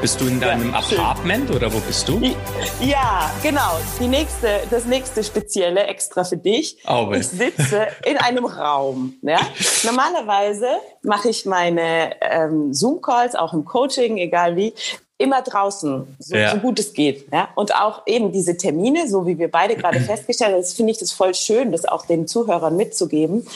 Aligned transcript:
Bist 0.00 0.18
du 0.18 0.28
in 0.28 0.40
deinem 0.40 0.70
ja, 0.70 0.78
Apartment 0.78 1.50
oder 1.50 1.70
wo 1.70 1.78
bist 1.80 2.08
du? 2.08 2.18
Ja, 2.80 3.30
genau. 3.42 3.78
Die 4.00 4.08
nächste, 4.08 4.60
das 4.70 4.86
nächste 4.86 5.22
spezielle 5.22 5.84
extra 5.88 6.24
für 6.24 6.38
dich. 6.38 6.78
Oh, 6.88 7.12
ich 7.14 7.28
sitze 7.28 7.86
in 8.06 8.16
einem 8.16 8.46
Raum. 8.46 9.12
Ja? 9.20 9.40
Normalerweise 9.84 10.68
mache 11.02 11.28
ich 11.28 11.44
meine 11.44 12.12
ähm, 12.22 12.72
Zoom-Calls, 12.72 13.34
auch 13.34 13.52
im 13.52 13.66
Coaching, 13.66 14.16
egal 14.16 14.56
wie, 14.56 14.72
immer 15.18 15.42
draußen, 15.42 16.16
so, 16.18 16.34
ja. 16.34 16.52
so, 16.52 16.56
gut 16.60 16.78
es 16.78 16.94
geht. 16.94 17.30
Ja? 17.30 17.50
Und 17.54 17.74
auch 17.74 18.06
eben 18.06 18.32
diese 18.32 18.56
Termine, 18.56 19.06
so 19.06 19.26
wie 19.26 19.38
wir 19.38 19.50
beide 19.50 19.76
gerade 19.76 20.00
festgestellt 20.00 20.54
haben, 20.54 20.64
finde 20.64 20.92
ich 20.92 20.98
das 20.98 21.12
voll 21.12 21.34
schön, 21.34 21.72
das 21.72 21.84
auch 21.84 22.06
den 22.06 22.26
Zuhörern 22.26 22.74
mitzugeben. 22.74 23.46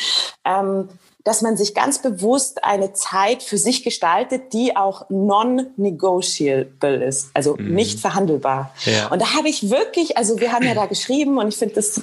Ähm, 0.45 0.91
dass 1.25 1.41
man 1.41 1.57
sich 1.57 1.75
ganz 1.75 2.01
bewusst 2.01 2.63
eine 2.65 2.93
Zeit 2.93 3.43
für 3.43 3.57
sich 3.57 3.83
gestaltet, 3.83 4.53
die 4.53 4.77
auch 4.77 5.09
non-negotiable 5.09 7.03
ist, 7.03 7.31
also 7.33 7.57
mhm. 7.57 7.75
nicht 7.75 7.99
verhandelbar. 7.99 8.73
Ja. 8.85 9.09
Und 9.09 9.23
da 9.23 9.35
habe 9.35 9.49
ich 9.49 9.71
wirklich, 9.71 10.19
also 10.19 10.39
wir 10.39 10.53
haben 10.53 10.67
ja 10.67 10.75
da 10.75 10.87
geschrieben 10.95 11.39
und 11.39 11.49
ich 11.49 11.57
finde 11.57 11.77
das 11.77 12.01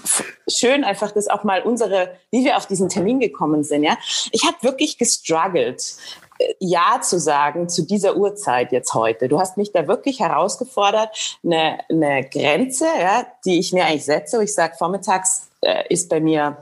schön, 0.48 0.84
einfach 0.84 1.12
das 1.12 1.28
auch 1.28 1.44
mal 1.44 1.62
unsere, 1.62 2.18
wie 2.32 2.44
wir 2.44 2.58
auf 2.58 2.66
diesen 2.66 2.90
Termin 2.90 3.20
gekommen 3.20 3.64
sind. 3.64 3.84
Ja, 3.84 3.96
ich 4.32 4.44
habe 4.44 4.58
wirklich 4.62 4.98
gestruggelt. 4.98 5.96
Äh, 6.40 6.56
ja 6.60 7.00
zu 7.02 7.20
sagen 7.20 7.70
zu 7.70 7.84
dieser 7.84 8.18
Uhrzeit 8.18 8.72
jetzt 8.72 8.94
heute. 8.94 9.28
Du 9.28 9.40
hast 9.40 9.58
mich 9.58 9.72
da 9.72 9.88
wirklich 9.88 10.20
herausgefordert, 10.20 11.38
eine, 11.44 11.80
eine 11.90 12.28
Grenze, 12.28 12.86
ja, 13.00 13.28
die 13.46 13.60
ich 13.60 13.72
mir 13.72 13.86
eigentlich 13.86 14.06
setze, 14.06 14.44
ich 14.44 14.54
sage, 14.54 14.76
vormittags 14.78 15.48
äh, 15.62 15.84
ist 15.90 16.10
bei 16.10 16.20
mir 16.20 16.58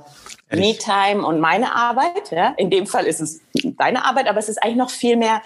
Me-Time 0.52 1.26
und 1.26 1.40
meine 1.40 1.76
Arbeit. 1.76 2.32
Ja? 2.32 2.54
In 2.58 2.70
dem 2.70 2.88
Fall 2.88 3.06
ist 3.06 3.20
es 3.20 3.42
deine 3.54 4.06
Arbeit, 4.06 4.28
aber 4.28 4.40
es 4.40 4.50
ist 4.50 4.62
eigentlich 4.62 4.78
noch 4.78 4.90
viel 4.90 5.16
mehr 5.16 5.42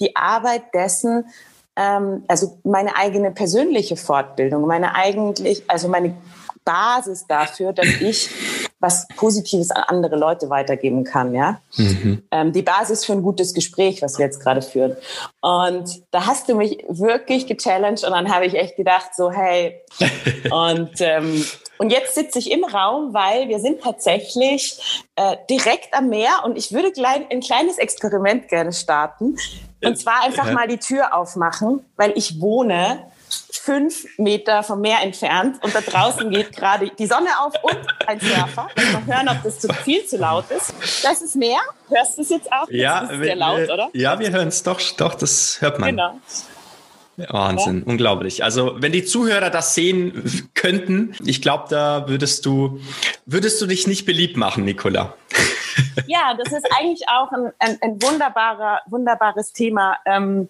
die 0.00 0.16
Arbeit 0.16 0.74
dessen, 0.74 1.26
ähm, 1.76 2.24
also 2.28 2.58
meine 2.64 2.96
eigene 2.96 3.30
persönliche 3.30 3.96
Fortbildung, 3.96 4.66
meine 4.66 4.94
eigentlich, 4.94 5.62
also 5.68 5.88
meine 5.88 6.14
Basis 6.64 7.26
dafür, 7.26 7.72
dass 7.72 7.86
ich 8.00 8.30
was 8.80 9.06
Positives 9.16 9.70
an 9.70 9.84
andere 9.86 10.16
Leute 10.16 10.48
weitergeben 10.48 11.04
kann, 11.04 11.34
ja. 11.34 11.60
Mhm. 11.76 12.22
Ähm, 12.30 12.52
die 12.52 12.62
Basis 12.62 13.04
für 13.04 13.12
ein 13.12 13.22
gutes 13.22 13.54
Gespräch, 13.54 14.00
was 14.02 14.18
wir 14.18 14.24
jetzt 14.24 14.40
gerade 14.40 14.62
führen. 14.62 14.96
Und 15.40 16.02
da 16.10 16.26
hast 16.26 16.48
du 16.48 16.56
mich 16.56 16.84
wirklich 16.88 17.46
gechallenged 17.46 18.04
und 18.04 18.12
dann 18.12 18.34
habe 18.34 18.46
ich 18.46 18.54
echt 18.54 18.76
gedacht, 18.76 19.14
so 19.14 19.30
hey, 19.30 19.80
und 20.50 20.90
ähm, 21.00 21.44
und 21.80 21.90
jetzt 21.90 22.14
sitze 22.14 22.38
ich 22.38 22.50
im 22.50 22.62
Raum, 22.62 23.14
weil 23.14 23.48
wir 23.48 23.58
sind 23.58 23.80
tatsächlich 23.80 25.02
äh, 25.16 25.38
direkt 25.48 25.94
am 25.94 26.10
Meer 26.10 26.42
und 26.44 26.58
ich 26.58 26.72
würde 26.72 26.92
klein, 26.92 27.24
ein 27.30 27.40
kleines 27.40 27.78
Experiment 27.78 28.48
gerne 28.48 28.74
starten. 28.74 29.36
Und 29.82 29.96
zwar 29.96 30.22
einfach 30.22 30.52
mal 30.52 30.68
die 30.68 30.76
Tür 30.76 31.14
aufmachen, 31.14 31.82
weil 31.96 32.12
ich 32.16 32.38
wohne 32.38 33.06
fünf 33.52 34.06
Meter 34.18 34.62
vom 34.62 34.80
Meer 34.80 35.02
entfernt 35.02 35.62
und 35.62 35.74
da 35.74 35.80
draußen 35.80 36.30
geht 36.30 36.56
gerade 36.56 36.90
die 36.98 37.06
Sonne 37.06 37.28
auf 37.40 37.54
und 37.62 37.78
ein 38.06 38.20
Surfer. 38.20 38.68
Mal 38.92 39.06
hören, 39.06 39.28
ob 39.28 39.42
das 39.42 39.60
zu 39.60 39.72
viel 39.72 40.04
zu 40.06 40.16
laut 40.16 40.50
ist. 40.50 40.72
Das 41.02 41.22
ist 41.22 41.36
Meer. 41.36 41.60
Hörst 41.88 42.18
du 42.18 42.22
es 42.22 42.30
jetzt 42.30 42.50
auch? 42.52 42.66
Das 42.66 42.74
ja, 42.74 43.00
ist 43.00 43.22
sehr 43.22 43.36
laut, 43.36 43.68
oder? 43.70 43.90
Ja, 43.92 44.18
wir 44.18 44.30
hören 44.30 44.48
es 44.48 44.62
doch, 44.62 44.80
doch, 44.96 45.14
das 45.14 45.60
hört 45.60 45.78
man. 45.78 45.90
Genau. 45.90 46.20
Wahnsinn, 47.28 47.80
ja. 47.80 47.86
unglaublich. 47.86 48.44
Also 48.44 48.76
wenn 48.78 48.92
die 48.92 49.04
Zuhörer 49.04 49.50
das 49.50 49.74
sehen 49.74 50.50
könnten, 50.54 51.14
ich 51.24 51.42
glaube, 51.42 51.66
da 51.68 52.08
würdest 52.08 52.46
du, 52.46 52.80
würdest 53.26 53.60
du 53.60 53.66
dich 53.66 53.86
nicht 53.86 54.06
beliebt 54.06 54.36
machen, 54.36 54.64
Nicola. 54.64 55.14
Ja, 56.06 56.34
das 56.34 56.52
ist 56.52 56.66
eigentlich 56.78 57.08
auch 57.08 57.30
ein, 57.32 57.52
ein, 57.58 57.78
ein 57.82 58.02
wunderbarer, 58.02 58.80
wunderbares 58.86 59.52
Thema. 59.52 59.96
Ähm, 60.06 60.48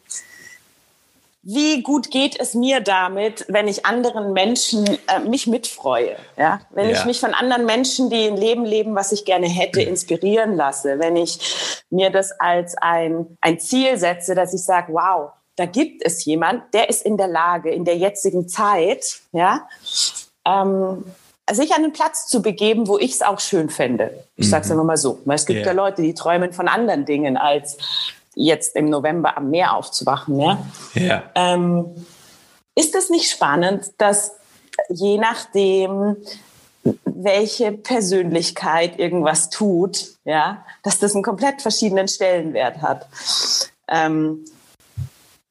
wie 1.43 1.83
gut 1.83 2.11
geht 2.11 2.39
es 2.39 2.55
mir 2.55 2.81
damit, 2.81 3.47
wenn 3.49 3.67
ich 3.67 3.87
anderen 3.87 4.33
Menschen 4.33 4.87
äh, 4.87 5.21
mich 5.21 5.47
mitfreue? 5.47 6.17
Ja? 6.37 6.61
Wenn 6.71 6.91
ja. 6.91 6.97
ich 6.97 7.05
mich 7.07 7.19
von 7.19 7.33
anderen 7.33 7.65
Menschen, 7.65 8.11
die 8.11 8.27
ein 8.27 8.37
Leben 8.37 8.65
leben, 8.65 8.95
was 8.95 9.13
ich 9.13 9.25
gerne 9.25 9.49
hätte, 9.49 9.81
inspirieren 9.81 10.55
lasse. 10.55 10.99
Wenn 10.99 11.17
ich 11.17 11.83
mir 11.89 12.11
das 12.11 12.33
als 12.39 12.77
ein, 12.77 13.39
ein 13.41 13.59
Ziel 13.59 13.97
setze, 13.97 14.35
dass 14.35 14.53
ich 14.53 14.63
sage, 14.63 14.93
wow, 14.93 15.31
da 15.57 15.65
gibt 15.65 16.05
es 16.05 16.25
jemand, 16.25 16.75
der 16.75 16.91
ist 16.91 17.03
in 17.03 17.17
der 17.17 17.29
Lage, 17.29 17.71
in 17.71 17.85
der 17.85 17.97
jetzigen 17.97 18.47
Zeit, 18.49 19.21
ja, 19.33 19.67
ähm, 20.47 21.05
sich 21.51 21.73
an 21.73 21.83
einen 21.83 21.93
Platz 21.93 22.29
zu 22.29 22.43
begeben, 22.43 22.87
wo 22.87 22.99
ich 22.99 23.13
es 23.13 23.23
auch 23.23 23.41
schön 23.41 23.71
fände. 23.71 24.25
Ich 24.37 24.47
mhm. 24.47 24.51
sage 24.51 24.65
es 24.65 24.71
immer 24.71 24.85
mal 24.85 24.97
so. 24.97 25.21
Weil 25.25 25.35
es 25.37 25.47
gibt 25.47 25.59
yeah. 25.59 25.69
ja 25.69 25.73
Leute, 25.73 26.03
die 26.03 26.15
träumen 26.15 26.53
von 26.53 26.69
anderen 26.69 27.07
Dingen, 27.07 27.37
als 27.37 27.77
jetzt 28.35 28.77
im 28.77 28.87
November 28.87 29.37
am 29.37 29.51
Meer 29.51 29.75
aufzuwachen. 29.75 30.39
Ja? 30.39 30.59
Yeah. 30.97 31.31
Ähm, 31.35 32.07
ist 32.75 32.95
es 32.95 33.11
nicht 33.11 33.31
spannend, 33.31 33.91
dass 33.99 34.33
je 34.89 35.19
nachdem, 35.19 36.17
welche 37.05 37.73
Persönlichkeit 37.73 38.99
irgendwas 38.99 39.51
tut, 39.51 40.15
ja, 40.25 40.65
dass 40.83 40.99
das 40.99 41.15
einen 41.15 41.23
komplett 41.23 41.61
verschiedenen 41.61 42.09
Stellenwert 42.09 42.81
hat. 42.81 43.07
Ähm, 43.89 44.45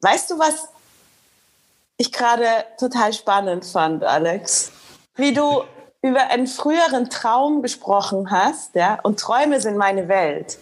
Weißt 0.01 0.31
du, 0.31 0.39
was 0.39 0.69
ich 1.97 2.11
gerade 2.11 2.45
total 2.79 3.11
spannend 3.11 3.65
fand, 3.65 4.03
Alex? 4.03 4.71
Wie 5.15 5.33
du 5.33 5.63
über 6.01 6.29
einen 6.29 6.47
früheren 6.47 7.09
Traum 7.09 7.61
gesprochen 7.61 8.31
hast, 8.31 8.75
ja, 8.75 8.99
und 9.03 9.19
Träume 9.19 9.59
sind 9.59 9.75
meine 9.75 10.07
Welt. 10.07 10.57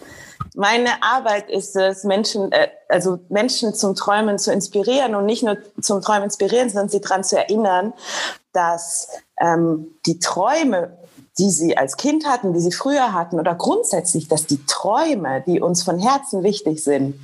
Meine 0.57 1.03
Arbeit 1.03 1.51
ist 1.51 1.75
es, 1.75 2.03
Menschen, 2.03 2.51
äh, 2.51 2.69
also 2.89 3.19
Menschen 3.29 3.75
zum 3.75 3.93
Träumen 3.93 4.39
zu 4.39 4.51
inspirieren 4.51 5.13
und 5.13 5.27
nicht 5.27 5.43
nur 5.43 5.57
zum 5.79 6.01
Träumen 6.01 6.23
inspirieren, 6.23 6.67
sondern 6.69 6.89
sie 6.89 6.99
daran 6.99 7.23
zu 7.23 7.37
erinnern, 7.37 7.93
dass 8.53 9.07
ähm, 9.39 9.85
die 10.07 10.17
Träume, 10.17 10.97
die 11.37 11.51
sie 11.51 11.77
als 11.77 11.95
Kind 11.95 12.25
hatten, 12.25 12.53
die 12.53 12.59
sie 12.59 12.71
früher 12.71 13.13
hatten, 13.13 13.39
oder 13.39 13.53
grundsätzlich, 13.53 14.29
dass 14.29 14.47
die 14.47 14.65
Träume, 14.65 15.43
die 15.45 15.61
uns 15.61 15.83
von 15.83 15.99
Herzen 15.99 16.41
wichtig 16.41 16.83
sind, 16.83 17.19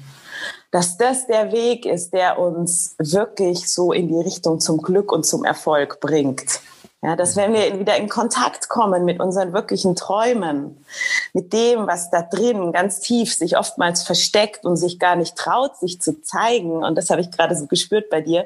dass 0.69 0.97
das 0.97 1.25
der 1.25 1.51
Weg 1.51 1.87
ist, 1.87 2.13
der 2.13 2.37
uns 2.37 2.93
wirklich 2.99 3.67
so 3.73 3.91
in 3.93 4.09
die 4.09 4.21
Richtung 4.21 4.59
zum 4.59 4.77
Glück 4.77 5.11
und 5.11 5.25
zum 5.25 5.43
Erfolg 5.43 5.99
bringt. 5.99 6.61
Ja, 7.03 7.17
dass 7.17 7.35
wenn 7.35 7.51
wir 7.51 7.81
wieder 7.81 7.97
in 7.97 8.07
Kontakt 8.07 8.69
kommen 8.69 9.03
mit 9.03 9.19
unseren 9.19 9.51
wirklichen 9.51 9.93
Träumen, 9.93 10.85
mit 11.33 11.51
dem, 11.51 11.85
was 11.85 12.09
da 12.09 12.21
drin 12.21 12.71
ganz 12.71 13.01
tief 13.01 13.35
sich 13.35 13.57
oftmals 13.57 14.03
versteckt 14.03 14.63
und 14.63 14.77
sich 14.77 14.99
gar 14.99 15.17
nicht 15.17 15.35
traut, 15.35 15.75
sich 15.75 15.99
zu 15.99 16.21
zeigen. 16.21 16.81
Und 16.81 16.97
das 16.97 17.09
habe 17.09 17.19
ich 17.19 17.29
gerade 17.29 17.57
so 17.57 17.67
gespürt 17.67 18.09
bei 18.09 18.21
dir, 18.21 18.45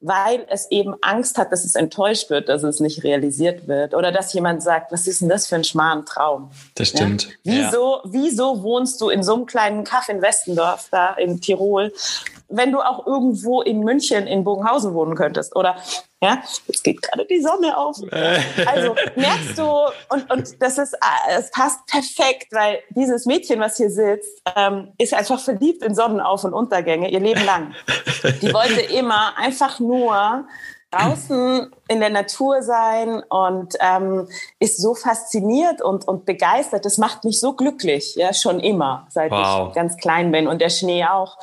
weil 0.00 0.46
es 0.48 0.70
eben 0.70 0.94
Angst 1.00 1.38
hat, 1.38 1.50
dass 1.50 1.64
es 1.64 1.74
enttäuscht 1.74 2.30
wird, 2.30 2.48
dass 2.48 2.62
es 2.62 2.78
nicht 2.78 3.02
realisiert 3.02 3.66
wird. 3.66 3.94
Oder 3.94 4.12
dass 4.12 4.32
jemand 4.32 4.62
sagt, 4.62 4.92
was 4.92 5.08
ist 5.08 5.20
denn 5.20 5.28
das 5.28 5.48
für 5.48 5.56
ein 5.56 5.64
schmaren 5.64 6.06
Traum? 6.06 6.52
Das 6.76 6.90
stimmt. 6.90 7.30
Ja? 7.42 7.66
Wieso, 7.66 7.96
ja. 7.96 8.02
wieso 8.04 8.62
wohnst 8.62 9.00
du 9.00 9.08
in 9.08 9.24
so 9.24 9.34
einem 9.34 9.46
kleinen 9.46 9.82
Kaff 9.82 10.08
in 10.08 10.22
Westendorf 10.22 10.86
da 10.92 11.14
in 11.14 11.40
Tirol 11.40 11.92
wenn 12.48 12.72
du 12.72 12.80
auch 12.80 13.06
irgendwo 13.06 13.60
in 13.62 13.80
München 13.80 14.26
in 14.26 14.42
Bogenhausen 14.44 14.94
wohnen 14.94 15.14
könntest. 15.14 15.54
Oder 15.54 15.76
ja, 16.20 16.42
jetzt 16.66 16.82
geht 16.82 17.00
gerade 17.00 17.24
die 17.26 17.40
Sonne 17.40 17.76
auf. 17.76 17.96
Also 18.66 18.96
merkst 19.14 19.56
du, 19.56 19.64
und, 20.08 20.30
und 20.30 20.60
das 20.60 20.78
ist, 20.78 20.96
es 21.30 21.50
passt 21.52 21.86
perfekt, 21.86 22.48
weil 22.52 22.80
dieses 22.90 23.24
Mädchen, 23.24 23.60
was 23.60 23.76
hier 23.76 23.90
sitzt, 23.90 24.42
ähm, 24.56 24.92
ist 24.98 25.14
einfach 25.14 25.38
verliebt 25.38 25.82
in 25.82 25.94
Sonnenauf- 25.94 26.44
und 26.44 26.54
Untergänge 26.54 27.08
ihr 27.10 27.20
Leben 27.20 27.44
lang. 27.44 27.74
Die 28.42 28.52
wollte 28.52 28.80
immer 28.80 29.36
einfach 29.36 29.78
nur 29.78 30.44
draußen 30.90 31.70
in 31.88 32.00
der 32.00 32.10
Natur 32.10 32.62
sein 32.62 33.22
und 33.28 33.74
ähm, 33.80 34.26
ist 34.58 34.80
so 34.80 34.94
fasziniert 34.94 35.82
und, 35.82 36.08
und 36.08 36.24
begeistert. 36.24 36.84
Das 36.84 36.98
macht 36.98 37.24
mich 37.24 37.40
so 37.40 37.52
glücklich, 37.52 38.14
ja, 38.16 38.32
schon 38.32 38.58
immer, 38.60 39.06
seit 39.10 39.30
wow. 39.30 39.68
ich 39.68 39.74
ganz 39.74 39.96
klein 39.98 40.32
bin 40.32 40.48
und 40.48 40.60
der 40.60 40.70
Schnee 40.70 41.04
auch. 41.04 41.36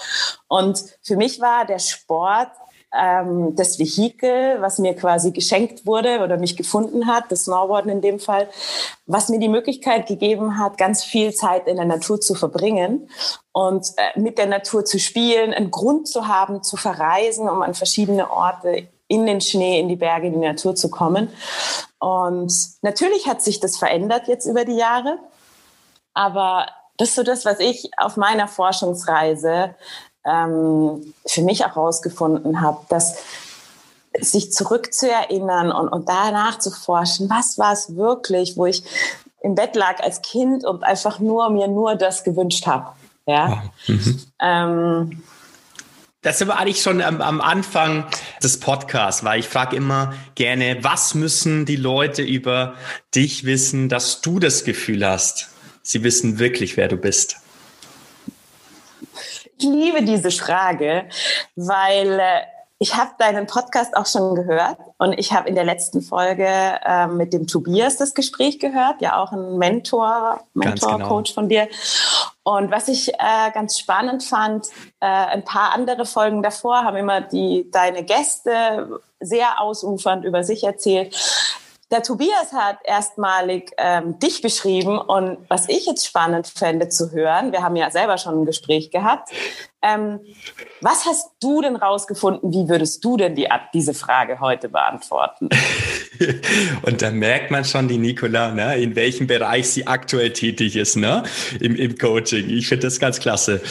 Und 0.48 0.84
für 1.04 1.16
mich 1.16 1.40
war 1.40 1.66
der 1.66 1.80
Sport 1.80 2.50
ähm, 2.98 3.56
das 3.56 3.80
Vehikel, 3.80 4.62
was 4.62 4.80
mir 4.80 4.96
quasi 4.96 5.32
geschenkt 5.32 5.86
wurde 5.86 6.20
oder 6.20 6.38
mich 6.38 6.58
gefunden 6.58 7.08
hat, 7.08 7.26
das 7.30 7.46
Snowboarden 7.46 7.92
in 7.92 8.02
dem 8.02 8.20
Fall, 8.20 8.50
was 9.06 9.30
mir 9.30 9.40
die 9.40 9.50
Möglichkeit 9.50 10.08
gegeben 10.08 10.58
hat, 10.58 10.78
ganz 10.78 11.04
viel 11.04 11.34
Zeit 11.34 11.68
in 11.68 11.76
der 11.76 11.86
Natur 11.86 12.22
zu 12.22 12.36
verbringen 12.36 13.10
und 13.52 13.88
äh, 13.98 14.20
mit 14.20 14.38
der 14.38 14.48
Natur 14.48 14.86
zu 14.86 15.00
spielen, 15.00 15.54
einen 15.54 15.72
Grund 15.72 16.08
zu 16.08 16.28
haben, 16.28 16.64
zu 16.64 16.78
verreisen, 16.78 17.50
um 17.50 17.62
an 17.62 17.74
verschiedene 17.74 18.32
Orte 18.32 18.88
in 19.08 19.26
den 19.26 19.42
Schnee, 19.42 19.80
in 19.80 19.88
die 19.88 19.96
Berge, 19.96 20.28
in 20.28 20.34
die 20.34 20.48
Natur 20.48 20.76
zu 20.76 20.90
kommen. 20.90 21.30
Und 22.00 22.54
natürlich 22.82 23.28
hat 23.28 23.42
sich 23.42 23.60
das 23.60 23.78
verändert 23.78 24.28
jetzt 24.28 24.46
über 24.46 24.66
die 24.66 24.78
Jahre, 24.78 25.20
aber 26.14 26.68
das 26.98 27.10
ist 27.10 27.16
so 27.16 27.24
das, 27.24 27.46
was 27.46 27.60
ich 27.60 27.92
auf 27.98 28.18
meiner 28.18 28.48
Forschungsreise 28.48 29.76
ähm, 30.26 31.14
für 31.26 31.42
mich 31.42 31.66
auch 31.66 31.76
herausgefunden 31.76 32.62
habe, 32.62 32.80
dass 32.90 33.18
sich 34.20 34.52
zurückzuerinnern 34.52 35.72
und, 35.72 35.90
und 35.90 36.10
danach 36.10 36.60
zu 36.60 36.72
forschen, 36.72 37.30
was 37.30 37.58
war 37.58 37.74
es 37.74 37.96
wirklich, 37.96 38.58
wo 38.58 38.66
ich 38.66 38.84
im 39.42 39.56
Bett 39.56 39.76
lag 39.76 40.02
als 40.02 40.22
Kind 40.22 40.66
und 40.66 40.84
einfach 40.84 41.20
nur 41.20 41.50
mir 41.50 41.68
nur 41.68 41.96
das 41.96 42.24
gewünscht 42.24 42.66
habe. 42.66 42.88
Ja. 43.28 43.64
Mhm. 43.88 44.22
Ähm, 44.40 45.24
das 46.22 46.40
sind 46.40 46.48
wir 46.48 46.58
eigentlich 46.58 46.82
schon 46.82 47.02
am, 47.02 47.22
am 47.22 47.40
Anfang 47.40 48.06
des 48.42 48.60
Podcasts, 48.60 49.24
weil 49.24 49.40
ich 49.40 49.48
frage 49.48 49.76
immer 49.76 50.16
gerne, 50.34 50.80
was 50.82 51.14
müssen 51.14 51.68
die 51.68 51.76
Leute 51.76 52.24
über 52.24 52.74
dich 53.14 53.46
wissen, 53.46 53.90
dass 53.90 54.22
du 54.22 54.40
das 54.40 54.64
Gefühl 54.64 55.06
hast, 55.06 55.50
sie 55.84 56.04
wissen 56.04 56.40
wirklich, 56.40 56.78
wer 56.78 56.88
du 56.88 56.98
bist? 56.98 57.38
Ich 59.58 59.66
liebe 59.66 60.04
diese 60.04 60.32
Frage, 60.32 61.06
weil 61.56 62.20
äh, 62.20 62.42
ich 62.78 62.96
habe 62.96 63.12
deinen 63.18 63.48
Podcast 63.48 63.96
auch 63.96 64.06
schon 64.06 64.36
gehört 64.36 64.78
und 64.98 65.14
ich 65.14 65.32
habe 65.32 65.48
in 65.48 65.56
der 65.56 65.64
letzten 65.64 66.02
Folge 66.02 66.46
äh, 66.46 67.08
mit 67.08 67.32
dem 67.32 67.48
Tobias 67.48 67.96
das 67.96 68.14
Gespräch 68.14 68.60
gehört, 68.60 69.02
ja 69.02 69.18
auch 69.18 69.32
ein 69.32 69.58
Mentor, 69.58 70.42
Mentor-Coach 70.54 71.32
genau. 71.32 71.42
von 71.42 71.50
dir. 71.50 71.70
Und 72.44 72.72
was 72.72 72.90
ich 72.90 73.14
äh, 73.14 73.52
ganz 73.54 73.80
spannend 73.80 74.24
fand, 74.24 74.68
äh, 75.00 75.06
ein 75.08 75.46
paar 75.46 75.74
andere 75.74 76.06
Folgen 76.06 76.44
davor 76.44 76.84
haben 76.84 76.98
immer 76.98 77.22
die 77.22 77.72
deine 77.72 78.04
Gäste 78.04 79.00
sehr 79.22 79.62
ausufernd 79.62 80.26
über 80.26 80.44
sich 80.44 80.66
erzählt. 80.66 81.16
Der 81.92 82.02
Tobias 82.02 82.52
hat 82.52 82.80
erstmalig 82.84 83.72
ähm, 83.78 84.18
dich 84.18 84.42
beschrieben 84.42 84.98
und 84.98 85.38
was 85.50 85.70
ich 85.70 85.86
jetzt 85.86 86.04
spannend 86.04 86.48
fände 86.48 86.90
zu 86.90 87.12
hören, 87.12 87.52
wir 87.52 87.62
haben 87.62 87.76
ja 87.76 87.92
selber 87.92 88.18
schon 88.18 88.42
ein 88.42 88.46
Gespräch 88.46 88.90
gehabt, 88.90 89.30
ähm, 89.84 90.20
was 90.82 91.06
hast 91.06 91.30
du 91.42 91.62
denn 91.62 91.76
rausgefunden, 91.76 92.52
wie 92.52 92.68
würdest 92.68 93.06
du 93.06 93.18
denn 93.18 93.36
die, 93.36 93.48
diese 93.72 93.94
Frage 93.94 94.40
heute 94.40 94.68
beantworten? 94.68 95.50
und 96.82 97.04
da 97.04 97.12
merkt 97.12 97.52
man 97.52 97.64
schon 97.64 97.88
die 97.88 98.00
Nicola, 98.00 98.52
ne, 98.52 98.78
in 98.78 98.96
welchem 98.96 99.28
Bereich 99.28 99.70
sie 99.70 99.86
aktuell 99.86 100.34
tätig 100.34 100.76
ist 100.76 100.96
ne, 100.96 101.22
im, 101.60 101.76
im 101.76 102.00
Coaching. 102.00 102.50
Ich 102.50 102.68
finde 102.68 102.88
das 102.88 103.00
ganz 103.00 103.20
klasse. 103.20 103.62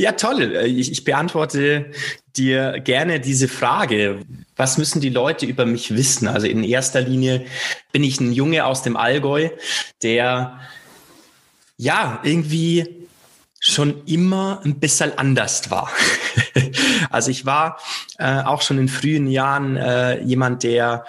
Ja, 0.00 0.12
toll. 0.12 0.56
Ich, 0.64 0.90
ich 0.90 1.04
beantworte 1.04 1.90
dir 2.34 2.80
gerne 2.80 3.20
diese 3.20 3.48
Frage. 3.48 4.20
Was 4.56 4.78
müssen 4.78 5.02
die 5.02 5.10
Leute 5.10 5.44
über 5.44 5.66
mich 5.66 5.94
wissen? 5.94 6.26
Also 6.26 6.46
in 6.46 6.64
erster 6.64 7.02
Linie 7.02 7.44
bin 7.92 8.02
ich 8.02 8.18
ein 8.18 8.32
Junge 8.32 8.64
aus 8.64 8.82
dem 8.82 8.96
Allgäu, 8.96 9.50
der 10.02 10.58
ja 11.76 12.18
irgendwie 12.22 13.06
schon 13.58 14.06
immer 14.06 14.62
ein 14.64 14.80
bisschen 14.80 15.18
anders 15.18 15.70
war. 15.70 15.90
also 17.10 17.30
ich 17.30 17.44
war 17.44 17.78
äh, 18.18 18.40
auch 18.40 18.62
schon 18.62 18.78
in 18.78 18.88
frühen 18.88 19.26
Jahren 19.26 19.76
äh, 19.76 20.22
jemand, 20.22 20.62
der 20.62 21.04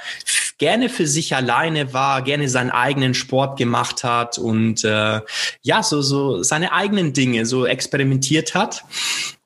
gerne 0.61 0.89
für 0.89 1.07
sich 1.07 1.35
alleine 1.35 1.91
war, 1.91 2.21
gerne 2.21 2.47
seinen 2.47 2.69
eigenen 2.69 3.15
Sport 3.15 3.57
gemacht 3.57 4.03
hat 4.03 4.37
und 4.37 4.83
äh, 4.83 5.21
ja, 5.63 5.81
so, 5.81 6.03
so 6.03 6.43
seine 6.43 6.71
eigenen 6.71 7.13
Dinge 7.13 7.47
so 7.47 7.65
experimentiert 7.65 8.53
hat. 8.53 8.85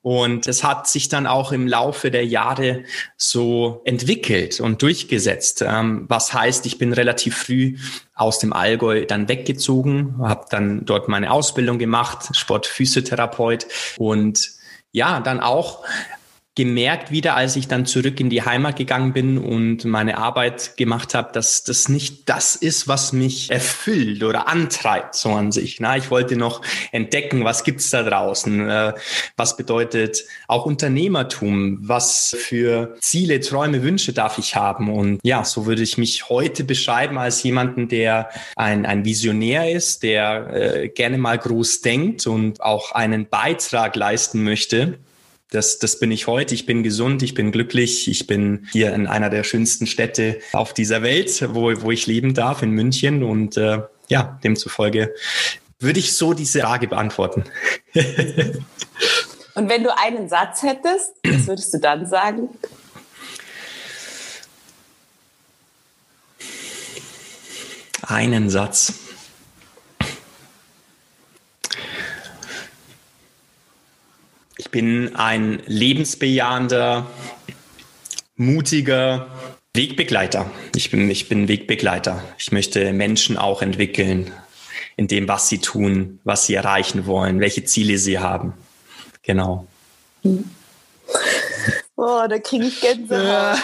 Und 0.02 0.46
es 0.46 0.62
hat 0.62 0.86
sich 0.86 1.08
dann 1.08 1.26
auch 1.26 1.52
im 1.52 1.66
Laufe 1.66 2.10
der 2.10 2.26
Jahre 2.26 2.84
so 3.16 3.80
entwickelt 3.86 4.60
und 4.60 4.82
durchgesetzt. 4.82 5.64
Ähm, 5.66 6.04
was 6.06 6.34
heißt, 6.34 6.66
ich 6.66 6.76
bin 6.76 6.92
relativ 6.92 7.34
früh 7.38 7.78
aus 8.14 8.38
dem 8.38 8.52
Allgäu 8.52 9.06
dann 9.06 9.26
weggezogen, 9.26 10.16
habe 10.20 10.44
dann 10.50 10.84
dort 10.84 11.08
meine 11.08 11.30
Ausbildung 11.30 11.78
gemacht, 11.78 12.36
Sportphysiotherapeut 12.36 13.66
und 13.96 14.50
ja, 14.92 15.20
dann 15.20 15.40
auch 15.40 15.82
gemerkt 16.56 17.10
wieder, 17.10 17.36
als 17.36 17.54
ich 17.54 17.68
dann 17.68 17.84
zurück 17.84 18.18
in 18.18 18.30
die 18.30 18.42
Heimat 18.42 18.76
gegangen 18.76 19.12
bin 19.12 19.36
und 19.36 19.84
meine 19.84 20.16
Arbeit 20.16 20.78
gemacht 20.78 21.14
habe, 21.14 21.30
dass 21.32 21.64
das 21.64 21.90
nicht 21.90 22.30
das 22.30 22.56
ist, 22.56 22.88
was 22.88 23.12
mich 23.12 23.50
erfüllt 23.50 24.24
oder 24.24 24.48
antreibt, 24.48 25.14
so 25.14 25.32
an 25.32 25.52
sich. 25.52 25.80
Na, 25.80 25.98
ich 25.98 26.10
wollte 26.10 26.34
noch 26.34 26.62
entdecken, 26.92 27.44
was 27.44 27.62
gibt's 27.62 27.90
da 27.90 28.02
draußen, 28.02 28.70
äh, 28.70 28.94
was 29.36 29.58
bedeutet 29.58 30.24
auch 30.48 30.64
Unternehmertum, 30.64 31.78
was 31.82 32.34
für 32.38 32.96
Ziele, 33.00 33.40
Träume, 33.40 33.82
Wünsche 33.82 34.14
darf 34.14 34.38
ich 34.38 34.56
haben. 34.56 34.90
Und 34.90 35.20
ja, 35.22 35.44
so 35.44 35.66
würde 35.66 35.82
ich 35.82 35.98
mich 35.98 36.30
heute 36.30 36.64
beschreiben 36.64 37.18
als 37.18 37.42
jemanden, 37.42 37.88
der 37.88 38.30
ein, 38.56 38.86
ein 38.86 39.04
Visionär 39.04 39.70
ist, 39.70 40.02
der 40.02 40.54
äh, 40.54 40.88
gerne 40.88 41.18
mal 41.18 41.36
groß 41.36 41.82
denkt 41.82 42.26
und 42.26 42.62
auch 42.62 42.92
einen 42.92 43.28
Beitrag 43.28 43.94
leisten 43.94 44.42
möchte 44.42 44.98
das, 45.56 45.78
das 45.78 45.98
bin 45.98 46.10
ich 46.10 46.26
heute. 46.26 46.54
Ich 46.54 46.66
bin 46.66 46.82
gesund, 46.82 47.22
ich 47.22 47.32
bin 47.32 47.50
glücklich. 47.50 48.08
Ich 48.08 48.26
bin 48.26 48.68
hier 48.72 48.92
in 48.94 49.06
einer 49.06 49.30
der 49.30 49.42
schönsten 49.42 49.86
Städte 49.86 50.38
auf 50.52 50.74
dieser 50.74 51.02
Welt, 51.02 51.48
wo, 51.54 51.72
wo 51.82 51.90
ich 51.90 52.06
leben 52.06 52.34
darf, 52.34 52.62
in 52.62 52.70
München. 52.70 53.22
Und 53.22 53.56
äh, 53.56 53.80
ja, 54.08 54.38
demzufolge 54.44 55.14
würde 55.80 55.98
ich 55.98 56.12
so 56.12 56.34
diese 56.34 56.60
Frage 56.60 56.88
beantworten. 56.88 57.44
Und 59.54 59.70
wenn 59.70 59.82
du 59.82 59.96
einen 59.96 60.28
Satz 60.28 60.62
hättest, 60.62 61.14
was 61.24 61.46
würdest 61.46 61.72
du 61.72 61.78
dann 61.78 62.06
sagen? 62.06 62.50
Einen 68.02 68.50
Satz. 68.50 69.05
Ich 74.58 74.70
bin 74.70 75.14
ein 75.16 75.62
lebensbejahender, 75.66 77.06
mutiger 78.36 79.28
Wegbegleiter. 79.74 80.50
Ich 80.74 80.90
bin, 80.90 81.10
ich 81.10 81.28
bin 81.28 81.46
Wegbegleiter. 81.46 82.24
Ich 82.38 82.52
möchte 82.52 82.94
Menschen 82.94 83.36
auch 83.36 83.60
entwickeln 83.60 84.32
in 84.96 85.08
dem, 85.08 85.28
was 85.28 85.50
sie 85.50 85.58
tun, 85.58 86.20
was 86.24 86.46
sie 86.46 86.54
erreichen 86.54 87.04
wollen, 87.04 87.38
welche 87.40 87.64
Ziele 87.64 87.98
sie 87.98 88.18
haben. 88.18 88.54
Genau. 89.22 89.66
Oh, 91.96 92.24
da 92.26 92.38
kriege 92.38 92.64
ich 92.64 92.80
Gänsehaut. 92.80 93.58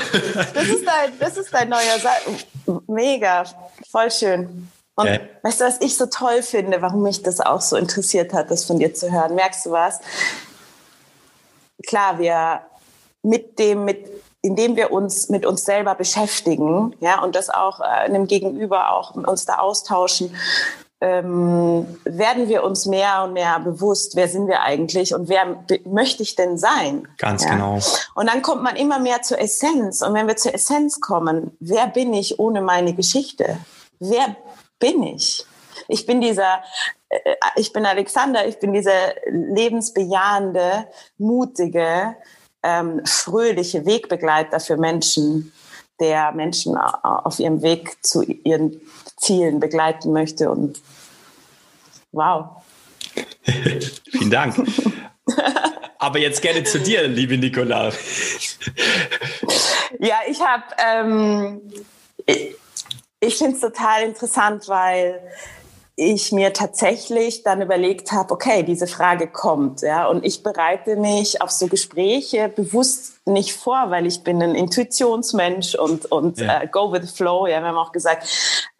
Das 0.55 0.69
ist 0.69 0.87
dein, 0.87 1.19
das 1.19 1.37
ist 1.39 1.55
dein 1.55 1.71
neuer 1.71 1.99
Satz. 2.03 2.47
Mega, 2.87 3.45
voll 3.91 4.11
schön. 4.11 4.69
Und 4.95 5.07
äh. 5.07 5.21
weißt 5.43 5.63
du, 5.63 5.65
was 5.65 5.81
ich 5.81 5.97
so 5.97 6.05
toll 6.05 6.43
finde, 6.43 6.83
warum 6.83 7.03
mich 7.03 7.23
das 7.23 7.41
auch 7.41 7.63
so 7.63 7.77
interessiert 7.77 8.35
hat, 8.35 8.51
das 8.51 8.67
von 8.67 8.79
dir 8.79 8.93
zu 8.93 9.11
hören? 9.11 9.35
Merkst 9.35 9.65
du 9.65 9.71
was? 9.71 10.01
Klar, 11.87 12.19
wir 12.19 12.63
mit 13.23 13.59
dem, 13.59 13.85
mit, 13.85 14.11
indem 14.43 14.77
wir 14.77 14.93
uns 14.93 15.29
mit 15.29 15.47
uns 15.47 15.65
selber 15.65 15.95
beschäftigen, 15.95 16.95
ja, 17.01 17.23
und 17.23 17.37
das 17.37 17.51
auch 17.51 17.81
äh, 17.81 17.85
einem 17.85 18.27
Gegenüber 18.27 18.93
auch 18.93 19.15
uns 19.15 19.45
da 19.45 19.59
austauschen, 19.59 20.35
ähm, 21.03 21.99
werden 22.05 22.49
wir 22.49 22.63
uns 22.63 22.87
mehr 22.87 23.25
und 23.25 23.33
mehr 23.33 23.59
bewusst, 23.59 24.15
wer 24.15 24.29
sind 24.29 24.47
wir 24.47 24.63
eigentlich 24.63 25.13
und 25.13 25.29
wer 25.29 25.65
möchte 25.85 26.23
ich 26.23 26.37
denn 26.37 26.59
sein? 26.59 27.09
Ganz 27.19 27.45
ja? 27.45 27.51
genau. 27.51 27.81
Und 28.15 28.31
dann 28.31 28.41
kommt 28.41 28.63
man 28.63 28.77
immer 28.77 29.01
mehr 29.01 29.21
zur 29.23 29.41
Essenz. 29.41 30.03
Und 30.03 30.15
wenn 30.15 30.29
wir 30.29 30.37
zur 30.37 30.55
Essenz 30.55 31.01
kommen, 31.01 31.57
wer 31.59 31.89
bin 31.89 32.15
ich 32.15 32.39
ohne 32.39 32.63
meine 32.63 32.95
Geschichte? 32.95 33.59
Wer 33.99 34.37
bin 34.79 35.03
ich? 35.03 35.45
Ich 35.93 36.07
bin 36.07 36.21
dieser 36.21 36.63
äh, 37.13 37.35
ich 37.57 37.73
bin 37.73 37.87
Alexander, 37.87 38.47
ich 38.47 38.59
bin 38.59 38.73
dieser 38.73 39.15
lebensbejahende, 39.27 40.87
mutige, 41.19 42.17
ähm, 42.63 43.05
fröhliche 43.05 43.85
Wegbegleiter 43.85 44.61
für 44.61 44.77
Menschen, 44.77 45.53
der 46.01 46.33
Menschen 46.33 46.77
auf 46.77 47.39
ihrem 47.39 47.63
Weg 47.63 48.05
zu 48.05 48.23
ihren 48.23 48.81
Zielen 49.19 49.61
begleiten 49.61 50.13
möchte. 50.13 50.51
Und 50.51 50.81
wow. 52.13 52.63
Vielen 54.11 54.31
Dank. 54.31 54.57
Aber 55.99 56.19
jetzt 56.19 56.43
gerne 56.43 56.65
zu 56.65 56.81
dir, 56.81 57.07
liebe 57.07 57.37
Nicola. 57.39 57.93
ja, 60.01 60.17
ich 60.27 60.41
habe, 60.41 60.65
ähm, 60.85 61.61
ich, 62.27 62.57
ich 63.21 63.37
finde 63.37 63.55
es 63.55 63.61
total 63.61 64.03
interessant, 64.03 64.67
weil 64.67 65.21
ich 65.95 66.33
mir 66.33 66.55
tatsächlich 66.55 67.43
dann 67.43 67.61
überlegt 67.61 68.13
habe, 68.13 68.33
okay, 68.33 68.63
diese 68.63 68.87
Frage 68.87 69.27
kommt, 69.27 69.83
ja, 69.83 70.07
und 70.09 70.25
ich 70.25 70.43
bereite 70.43 70.97
mich 70.97 71.43
auf 71.43 71.51
so 71.51 71.67
Gespräche 71.67 72.49
bewusst 72.49 73.21
nicht 73.27 73.53
vor, 73.53 73.91
weil 73.91 74.07
ich 74.07 74.25
bin 74.25 74.43
ein 74.43 74.55
Intuitionsmensch 74.55 75.75
und 75.75 76.07
und 76.07 76.39
ja. 76.39 76.63
uh, 76.63 76.67
go 76.67 76.91
with 76.93 77.03
the 77.03 77.15
flow. 77.15 77.47
Ja, 77.47 77.61
wir 77.61 77.69
haben 77.69 77.77
auch 77.77 77.93
gesagt, 77.93 78.27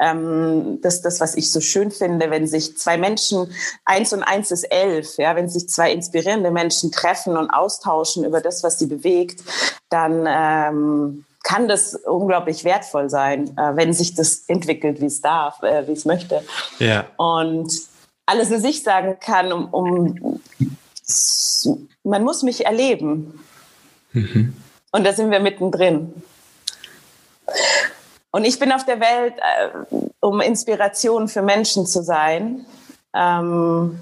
ähm, 0.01 0.81
dass 0.81 1.03
das, 1.03 1.21
was 1.21 1.37
ich 1.37 1.53
so 1.53 1.61
schön 1.61 1.91
finde, 1.91 2.31
wenn 2.31 2.47
sich 2.47 2.77
zwei 2.79 2.97
Menschen 2.97 3.55
eins 3.85 4.13
und 4.13 4.23
eins 4.23 4.51
ist 4.51 4.65
elf, 4.65 5.19
ja, 5.19 5.37
wenn 5.37 5.49
sich 5.49 5.69
zwei 5.69 5.93
inspirierende 5.93 6.51
Menschen 6.51 6.91
treffen 6.91 7.37
und 7.37 7.51
austauschen 7.51 8.25
über 8.25 8.41
das, 8.41 8.63
was 8.63 8.79
sie 8.79 8.87
bewegt, 8.87 9.43
dann 9.91 10.27
ähm, 10.27 11.25
kann 11.43 11.69
das 11.69 11.95
unglaublich 11.95 12.65
wertvoll 12.65 13.11
sein, 13.11 13.57
äh, 13.57 13.77
wenn 13.77 13.93
sich 13.93 14.15
das 14.15 14.45
entwickelt, 14.49 15.01
wie 15.01 15.07
es 15.07 15.21
darf, 15.21 15.63
äh, 15.63 15.87
wie 15.87 15.93
es 15.93 16.05
möchte. 16.05 16.43
Ja. 16.79 17.07
Und 17.17 17.73
alles 18.27 18.49
für 18.49 18.61
sich 18.61 18.83
sagen 18.83 19.19
kann, 19.21 19.53
um, 19.53 19.69
um 19.73 20.41
man 22.05 22.25
muss 22.25 22.43
mich 22.43 22.65
erleben. 22.67 23.41
Mhm. 24.13 24.55
Und 24.93 25.05
da 25.05 25.13
sind 25.13 25.31
wir 25.31 25.41
mittendrin. 25.41 26.13
Und 28.31 28.45
ich 28.45 28.59
bin 28.59 28.73
auf 28.73 28.85
der 28.85 29.01
Welt, 29.01 29.35
äh, 29.39 29.97
um 30.21 30.41
Inspiration 30.41 31.29
für 31.29 31.43
Menschen 31.43 31.87
zu 31.87 32.03
sein. 32.03 32.65
Ähm, 33.15 33.99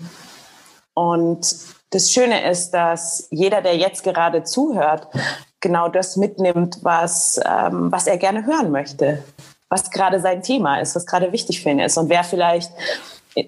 und 0.95 1.57
das 1.91 2.13
Schöne 2.13 2.49
ist, 2.49 2.71
dass 2.71 3.27
jeder, 3.31 3.63
der 3.63 3.77
jetzt 3.77 4.05
gerade 4.05 4.45
zuhört, 4.45 5.09
genau 5.61 5.89
das 5.89 6.17
mitnimmt, 6.17 6.79
was, 6.83 7.41
ähm, 7.45 7.93
was 7.93 8.07
er 8.07 8.17
gerne 8.17 8.47
hören 8.47 8.71
möchte, 8.71 9.23
was 9.69 9.91
gerade 9.91 10.21
sein 10.21 10.43
Thema 10.43 10.81
ist, 10.81 10.97
was 10.97 11.07
gerade 11.07 11.33
wichtig 11.33 11.63
für 11.63 11.71
ihn 11.71 11.79
ist. 11.79 11.97
Und 11.97 12.09
wer 12.09 12.25
vielleicht 12.25 12.73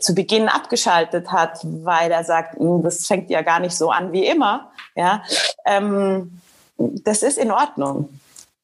zu 0.00 0.14
Beginn 0.14 0.48
abgeschaltet 0.48 1.32
hat, 1.32 1.58
weil 1.64 2.10
er 2.10 2.24
sagt, 2.24 2.58
hm, 2.58 2.82
das 2.82 3.06
fängt 3.06 3.30
ja 3.30 3.42
gar 3.42 3.60
nicht 3.60 3.76
so 3.76 3.90
an 3.90 4.12
wie 4.12 4.26
immer, 4.26 4.70
ja, 4.94 5.22
ähm, 5.66 6.40
das 6.78 7.22
ist 7.22 7.38
in 7.38 7.50
Ordnung. 7.50 8.08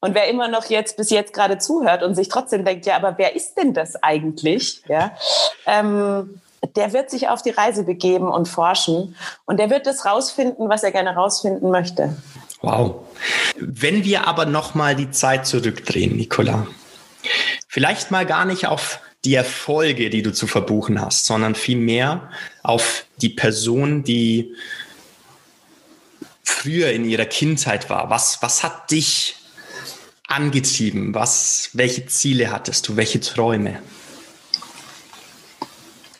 Und 0.01 0.15
wer 0.15 0.29
immer 0.29 0.47
noch 0.47 0.65
jetzt 0.65 0.95
bis 0.95 1.09
jetzt 1.09 1.33
gerade 1.33 1.57
zuhört 1.57 2.03
und 2.03 2.15
sich 2.15 2.29
trotzdem 2.29 2.63
denkt, 2.63 2.85
ja, 2.85 2.95
aber 2.95 3.17
wer 3.17 3.35
ist 3.35 3.55
denn 3.55 3.73
das 3.73 4.01
eigentlich? 4.01 4.81
Ja, 4.87 5.11
ähm, 5.65 6.41
der 6.75 6.93
wird 6.93 7.09
sich 7.09 7.27
auf 7.27 7.41
die 7.41 7.49
Reise 7.49 7.83
begeben 7.83 8.29
und 8.29 8.47
forschen 8.47 9.15
und 9.45 9.59
der 9.59 9.69
wird 9.69 9.85
das 9.85 10.05
rausfinden, 10.05 10.69
was 10.69 10.83
er 10.83 10.91
gerne 10.91 11.15
rausfinden 11.15 11.69
möchte. 11.69 12.15
Wow. 12.61 13.05
Wenn 13.57 14.03
wir 14.03 14.27
aber 14.27 14.45
nochmal 14.45 14.95
die 14.95 15.11
Zeit 15.11 15.47
zurückdrehen, 15.47 16.15
Nicola, 16.15 16.67
vielleicht 17.67 18.11
mal 18.11 18.25
gar 18.25 18.45
nicht 18.45 18.67
auf 18.67 18.99
die 19.25 19.35
Erfolge, 19.35 20.09
die 20.09 20.21
du 20.21 20.33
zu 20.33 20.47
verbuchen 20.47 21.01
hast, 21.01 21.25
sondern 21.25 21.55
vielmehr 21.55 22.29
auf 22.63 23.05
die 23.21 23.29
Person, 23.29 24.03
die 24.03 24.55
früher 26.43 26.91
in 26.91 27.05
ihrer 27.05 27.25
Kindheit 27.25 27.89
war. 27.89 28.09
Was, 28.09 28.41
was 28.41 28.63
hat 28.63 28.91
dich 28.91 29.35
angetrieben? 30.27 31.13
Was, 31.13 31.69
welche 31.73 32.05
Ziele 32.05 32.51
hattest 32.51 32.87
du? 32.87 32.95
Welche 32.95 33.19
Träume? 33.19 33.81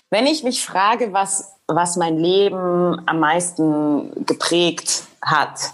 Wenn 0.10 0.26
ich 0.26 0.44
mich 0.44 0.66
frage, 0.66 1.14
was, 1.14 1.54
was 1.68 1.96
mein 1.96 2.18
Leben 2.18 3.02
am 3.06 3.20
meisten 3.20 4.26
geprägt 4.26 5.04
hat, 5.22 5.72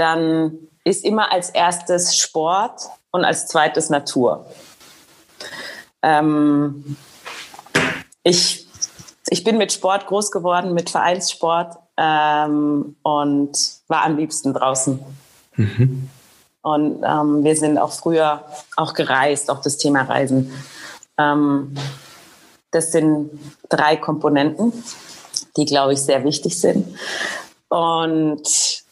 dann 0.00 0.58
ist 0.82 1.04
immer 1.04 1.30
als 1.30 1.50
erstes 1.50 2.16
Sport 2.16 2.80
und 3.10 3.24
als 3.24 3.46
zweites 3.46 3.90
Natur. 3.90 4.46
Ähm, 6.02 6.96
ich, 8.22 8.66
ich 9.28 9.44
bin 9.44 9.58
mit 9.58 9.72
Sport 9.72 10.06
groß 10.06 10.30
geworden, 10.30 10.72
mit 10.72 10.88
Vereinssport 10.88 11.76
ähm, 11.98 12.96
und 13.02 13.52
war 13.88 14.04
am 14.04 14.16
liebsten 14.16 14.54
draußen. 14.54 14.98
Mhm. 15.56 16.08
Und 16.62 17.02
ähm, 17.04 17.44
wir 17.44 17.56
sind 17.56 17.78
auch 17.78 17.92
früher 17.92 18.44
auch 18.76 18.94
gereist, 18.94 19.50
auch 19.50 19.60
das 19.60 19.76
Thema 19.76 20.02
Reisen. 20.02 20.50
Ähm, 21.18 21.74
das 22.70 22.92
sind 22.92 23.30
drei 23.68 23.96
Komponenten, 23.96 24.72
die, 25.56 25.66
glaube 25.66 25.92
ich, 25.92 26.00
sehr 26.00 26.24
wichtig 26.24 26.58
sind. 26.58 26.86
Und 27.68 28.82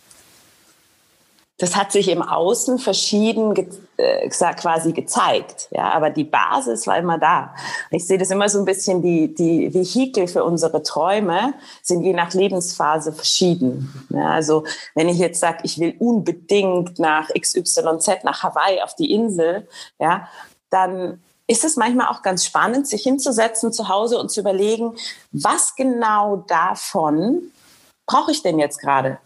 das 1.59 1.75
hat 1.75 1.91
sich 1.91 2.09
im 2.09 2.23
Außen 2.23 2.79
verschieden 2.79 3.53
ge 3.55 3.69
äh, 3.97 4.29
quasi 4.29 4.93
gezeigt. 4.93 5.67
Ja, 5.73 5.91
aber 5.91 6.11
die 6.11 6.23
Basis 6.23 6.87
war 6.87 6.97
immer 6.99 7.19
da. 7.19 7.53
Ich 7.91 8.07
sehe 8.07 8.17
das 8.17 8.31
immer 8.31 8.49
so 8.49 8.61
ein 8.61 8.65
bisschen, 8.65 9.03
die, 9.03 9.35
die 9.35 9.75
Vehikel 9.75 10.29
für 10.29 10.45
unsere 10.45 10.85
Träume 10.85 11.55
sind 11.83 12.05
je 12.05 12.13
nach 12.13 12.33
Lebensphase 12.33 13.13
verschieden. 13.13 14.07
Ja, 14.11 14.31
also 14.31 14.63
wenn 14.95 15.09
ich 15.09 15.19
jetzt 15.19 15.41
sage, 15.41 15.59
ich 15.65 15.81
will 15.81 15.97
unbedingt 15.99 17.01
nach 17.01 17.29
XYZ, 17.29 18.23
nach 18.23 18.45
Hawaii 18.45 18.81
auf 18.83 18.95
die 18.95 19.13
Insel, 19.13 19.67
ja, 19.99 20.29
dann 20.71 21.21
ist 21.49 21.65
es 21.65 21.77
manchmal 21.77 22.07
auch 22.07 22.23
ganz 22.23 22.45
spannend, 22.45 22.87
sich 22.87 23.03
hinzusetzen 23.03 23.73
zu 23.73 23.89
Hause 23.89 24.19
und 24.19 24.31
zu 24.31 24.41
überlegen, 24.41 24.93
was 25.33 25.75
genau 25.75 26.45
davon 26.47 27.51
brauche 28.07 28.31
ich 28.31 28.43
denn 28.43 28.61
jetzt 28.61 28.79
gerade? 28.79 29.19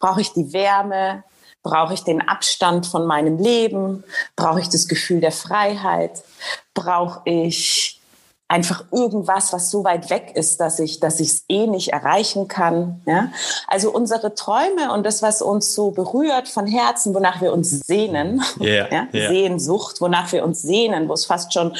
Brauche 0.00 0.20
ich 0.20 0.34
die 0.34 0.52
Wärme? 0.52 1.24
Brauche 1.62 1.94
ich 1.94 2.04
den 2.04 2.26
Abstand 2.26 2.86
von 2.86 3.06
meinem 3.06 3.38
Leben? 3.38 4.04
Brauche 4.36 4.60
ich 4.60 4.68
das 4.68 4.88
Gefühl 4.88 5.20
der 5.20 5.32
Freiheit? 5.32 6.22
Brauche 6.74 7.20
ich 7.24 8.00
einfach 8.52 8.84
irgendwas, 8.92 9.52
was 9.54 9.70
so 9.70 9.82
weit 9.82 10.10
weg 10.10 10.32
ist, 10.34 10.60
dass 10.60 10.78
ich, 10.78 11.00
dass 11.00 11.20
ich 11.20 11.28
es 11.28 11.44
eh 11.48 11.66
nicht 11.66 11.88
erreichen 11.88 12.48
kann. 12.48 13.00
Ja? 13.06 13.32
Also 13.66 13.90
unsere 13.90 14.34
Träume 14.34 14.92
und 14.92 15.06
das, 15.06 15.22
was 15.22 15.40
uns 15.40 15.74
so 15.74 15.90
berührt 15.90 16.48
von 16.48 16.66
Herzen, 16.66 17.14
wonach 17.14 17.40
wir 17.40 17.52
uns 17.52 17.70
sehnen, 17.70 18.42
yeah, 18.60 18.92
ja? 18.92 19.06
Yeah. 19.14 19.28
Sehnsucht, 19.30 20.02
wonach 20.02 20.30
wir 20.32 20.44
uns 20.44 20.60
sehnen, 20.60 21.08
wo 21.08 21.14
es 21.14 21.24
fast 21.24 21.54
schon 21.54 21.74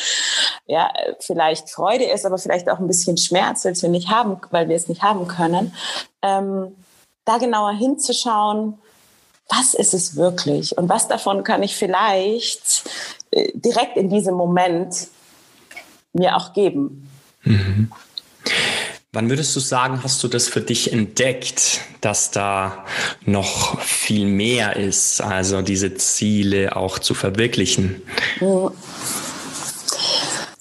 ja 0.66 0.90
vielleicht 1.20 1.68
Freude 1.68 2.04
ist, 2.04 2.24
aber 2.24 2.38
vielleicht 2.38 2.70
auch 2.70 2.78
ein 2.78 2.86
bisschen 2.86 3.18
Schmerz, 3.18 3.66
weil 3.66 3.74
wir 3.74 3.90
nicht 3.90 4.08
haben, 4.08 4.40
weil 4.50 4.70
wir 4.70 4.76
es 4.76 4.88
nicht 4.88 5.02
haben 5.02 5.28
können. 5.28 5.74
Ähm, 6.22 6.74
da 7.26 7.36
genauer 7.36 7.72
hinzuschauen 7.72 8.78
was 9.54 9.74
ist 9.74 9.94
es 9.94 10.16
wirklich 10.16 10.76
und 10.78 10.88
was 10.88 11.08
davon 11.08 11.44
kann 11.44 11.62
ich 11.62 11.76
vielleicht 11.76 12.84
äh, 13.30 13.50
direkt 13.54 13.96
in 13.96 14.08
diesem 14.08 14.34
Moment 14.34 15.08
mir 16.12 16.36
auch 16.36 16.52
geben. 16.52 17.08
Mhm. 17.42 17.90
Wann 19.14 19.28
würdest 19.28 19.54
du 19.54 19.60
sagen, 19.60 20.02
hast 20.02 20.22
du 20.24 20.28
das 20.28 20.48
für 20.48 20.62
dich 20.62 20.90
entdeckt, 20.90 21.82
dass 22.00 22.30
da 22.30 22.86
noch 23.26 23.78
viel 23.80 24.26
mehr 24.26 24.76
ist, 24.76 25.20
also 25.20 25.60
diese 25.60 25.94
Ziele 25.94 26.76
auch 26.76 26.98
zu 26.98 27.12
verwirklichen? 27.12 28.00
Mhm. 28.40 28.70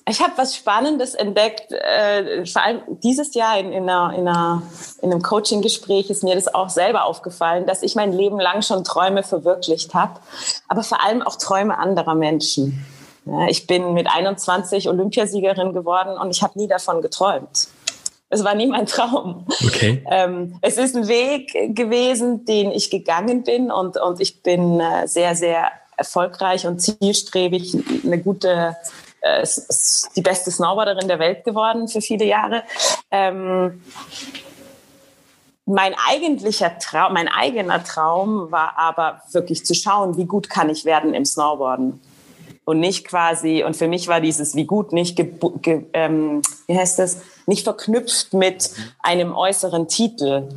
Ich 0.08 0.22
habe 0.22 0.34
was 0.36 0.56
Spannendes 0.56 1.14
entdeckt, 1.14 1.72
äh, 1.72 2.46
vor 2.46 2.64
allem 2.64 2.82
dieses 3.04 3.36
Jahr 3.36 3.60
in, 3.60 3.72
in, 3.72 3.90
einer, 3.90 4.14
in, 4.18 4.28
einer, 4.28 4.64
in 5.02 5.12
einem 5.12 5.22
Coaching-Gespräch 5.22 6.10
ist 6.10 6.24
mir 6.24 6.36
das 6.36 6.54
auch 6.54 6.70
selber 6.70 7.06
aufgefallen, 7.06 7.68
dass 7.68 7.84
ich 7.84 7.96
mein 7.96 8.12
Leben 8.12 8.40
lang 8.40 8.64
schon 8.64 8.84
Träume 8.84 9.24
verwirklicht 9.24 9.94
habe, 9.94 10.20
aber 10.68 10.84
vor 10.84 11.04
allem 11.04 11.22
auch 11.22 11.36
Träume 11.36 11.78
anderer 11.78 12.16
Menschen. 12.16 12.84
Ja, 13.26 13.48
ich 13.48 13.68
bin 13.68 13.94
mit 13.94 14.08
21 14.10 14.90
Olympiasiegerin 14.90 15.74
geworden 15.74 16.18
und 16.18 16.32
ich 16.32 16.42
habe 16.42 16.58
nie 16.58 16.68
davon 16.68 17.02
geträumt. 17.02 17.68
Es 18.30 18.44
war 18.44 18.56
nie 18.56 18.68
mein 18.68 18.86
Traum. 18.88 19.46
Okay. 19.64 20.04
Ähm, 20.10 20.58
es 20.62 20.78
ist 20.78 20.96
ein 20.96 21.08
Weg 21.08 21.76
gewesen, 21.76 22.46
den 22.46 22.72
ich 22.72 22.90
gegangen 22.90 23.44
bin 23.44 23.70
und, 23.72 23.98
und 23.98 24.22
ich 24.22 24.42
bin 24.42 24.80
äh, 24.80 25.08
sehr, 25.08 25.36
sehr 25.36 25.70
erfolgreich 25.98 26.66
und 26.66 26.80
zielstrebig, 26.80 27.78
eine 28.04 28.18
gute 28.18 28.76
äh, 29.22 29.42
ist 29.44 30.10
die 30.16 30.22
beste 30.22 30.52
Snowboarderin 30.52 31.08
der 31.08 31.20
Welt 31.20 31.44
geworden 31.44 31.88
für 31.88 32.02
viele 32.02 32.26
Jahre. 32.26 32.64
Ähm, 33.10 33.82
mein 35.66 35.96
eigentlicher 36.10 36.78
Traum, 36.80 37.14
mein 37.14 37.28
eigener 37.28 37.84
Traum 37.84 38.52
war 38.52 38.78
aber 38.78 39.22
wirklich 39.32 39.66
zu 39.66 39.74
schauen, 39.74 40.18
wie 40.18 40.26
gut 40.26 40.50
kann 40.50 40.70
ich 40.70 40.86
werden 40.86 41.14
im 41.14 41.26
Snowboarden. 41.26 42.02
Und 42.64 42.80
nicht 42.80 43.08
quasi, 43.08 43.64
und 43.64 43.76
für 43.76 43.88
mich 43.88 44.08
war 44.08 44.22
dieses 44.22 44.56
wie 44.56 44.66
gut 44.66 44.94
nicht, 44.94 45.16
ge, 45.16 45.34
ge, 45.62 45.86
ähm, 45.94 46.42
wie 46.68 46.78
heißt 46.78 47.00
das, 47.00 47.22
nicht 47.48 47.64
verknüpft 47.64 48.34
mit 48.34 48.72
einem 49.00 49.36
äußeren 49.36 49.88
Titel. 49.88 50.50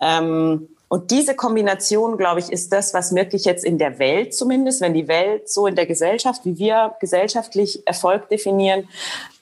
Ähm, 0.00 0.68
und 0.88 1.10
diese 1.10 1.34
Kombination, 1.34 2.16
glaube 2.16 2.40
ich, 2.40 2.52
ist 2.52 2.72
das, 2.72 2.94
was 2.94 3.14
wirklich 3.14 3.44
jetzt 3.44 3.64
in 3.64 3.78
der 3.78 3.98
Welt 3.98 4.34
zumindest, 4.34 4.80
wenn 4.80 4.94
die 4.94 5.08
Welt 5.08 5.48
so 5.48 5.66
in 5.66 5.74
der 5.74 5.86
Gesellschaft, 5.86 6.44
wie 6.44 6.58
wir 6.58 6.94
gesellschaftlich 7.00 7.86
Erfolg 7.86 8.28
definieren, 8.28 8.88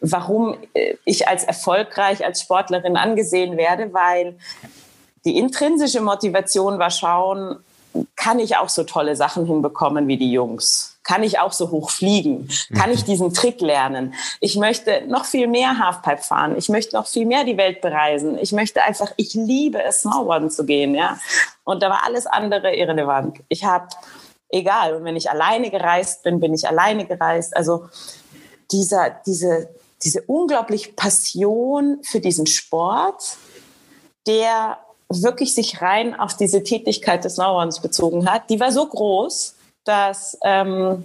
warum 0.00 0.56
äh, 0.74 0.94
ich 1.04 1.28
als 1.28 1.44
erfolgreich 1.44 2.24
als 2.24 2.40
Sportlerin 2.40 2.96
angesehen 2.96 3.56
werde, 3.56 3.92
weil 3.92 4.36
die 5.24 5.38
intrinsische 5.38 6.00
Motivation 6.00 6.78
war 6.78 6.90
schauen, 6.90 7.58
kann 8.16 8.38
ich 8.38 8.56
auch 8.56 8.68
so 8.68 8.84
tolle 8.84 9.16
Sachen 9.16 9.44
hinbekommen 9.44 10.08
wie 10.08 10.16
die 10.16 10.32
Jungs? 10.32 10.91
Kann 11.04 11.24
ich 11.24 11.40
auch 11.40 11.52
so 11.52 11.70
hoch 11.70 11.90
fliegen? 11.90 12.48
Kann 12.74 12.90
ich 12.92 13.02
mhm. 13.02 13.06
diesen 13.06 13.34
Trick 13.34 13.60
lernen? 13.60 14.14
Ich 14.40 14.56
möchte 14.56 15.02
noch 15.08 15.24
viel 15.24 15.48
mehr 15.48 15.78
Halfpipe 15.78 16.22
fahren. 16.22 16.56
Ich 16.56 16.68
möchte 16.68 16.94
noch 16.94 17.08
viel 17.08 17.26
mehr 17.26 17.44
die 17.44 17.56
Welt 17.56 17.80
bereisen. 17.80 18.38
Ich 18.38 18.52
möchte 18.52 18.82
einfach, 18.82 19.12
ich 19.16 19.34
liebe 19.34 19.82
es, 19.82 20.02
Snowboarden 20.02 20.50
zu 20.50 20.64
gehen, 20.64 20.94
ja. 20.94 21.18
Und 21.64 21.82
da 21.82 21.90
war 21.90 22.04
alles 22.04 22.26
andere 22.26 22.76
irrelevant. 22.76 23.40
Ich 23.48 23.64
habe, 23.64 23.88
egal, 24.48 24.94
und 24.94 25.04
wenn 25.04 25.16
ich 25.16 25.28
alleine 25.28 25.70
gereist 25.70 26.22
bin, 26.22 26.38
bin 26.38 26.54
ich 26.54 26.68
alleine 26.68 27.04
gereist. 27.04 27.56
Also 27.56 27.88
dieser, 28.70 29.10
diese, 29.26 29.68
diese 30.04 30.22
unglaubliche 30.22 30.92
Passion 30.92 31.98
für 32.02 32.20
diesen 32.20 32.46
Sport, 32.46 33.36
der 34.26 34.78
wirklich 35.08 35.54
sich 35.54 35.82
rein 35.82 36.18
auf 36.18 36.36
diese 36.36 36.62
Tätigkeit 36.62 37.24
des 37.24 37.34
Snowboardens 37.34 37.80
bezogen 37.80 38.30
hat, 38.30 38.48
die 38.50 38.60
war 38.60 38.70
so 38.70 38.86
groß, 38.86 39.56
dass 39.84 40.38
ähm, 40.44 41.04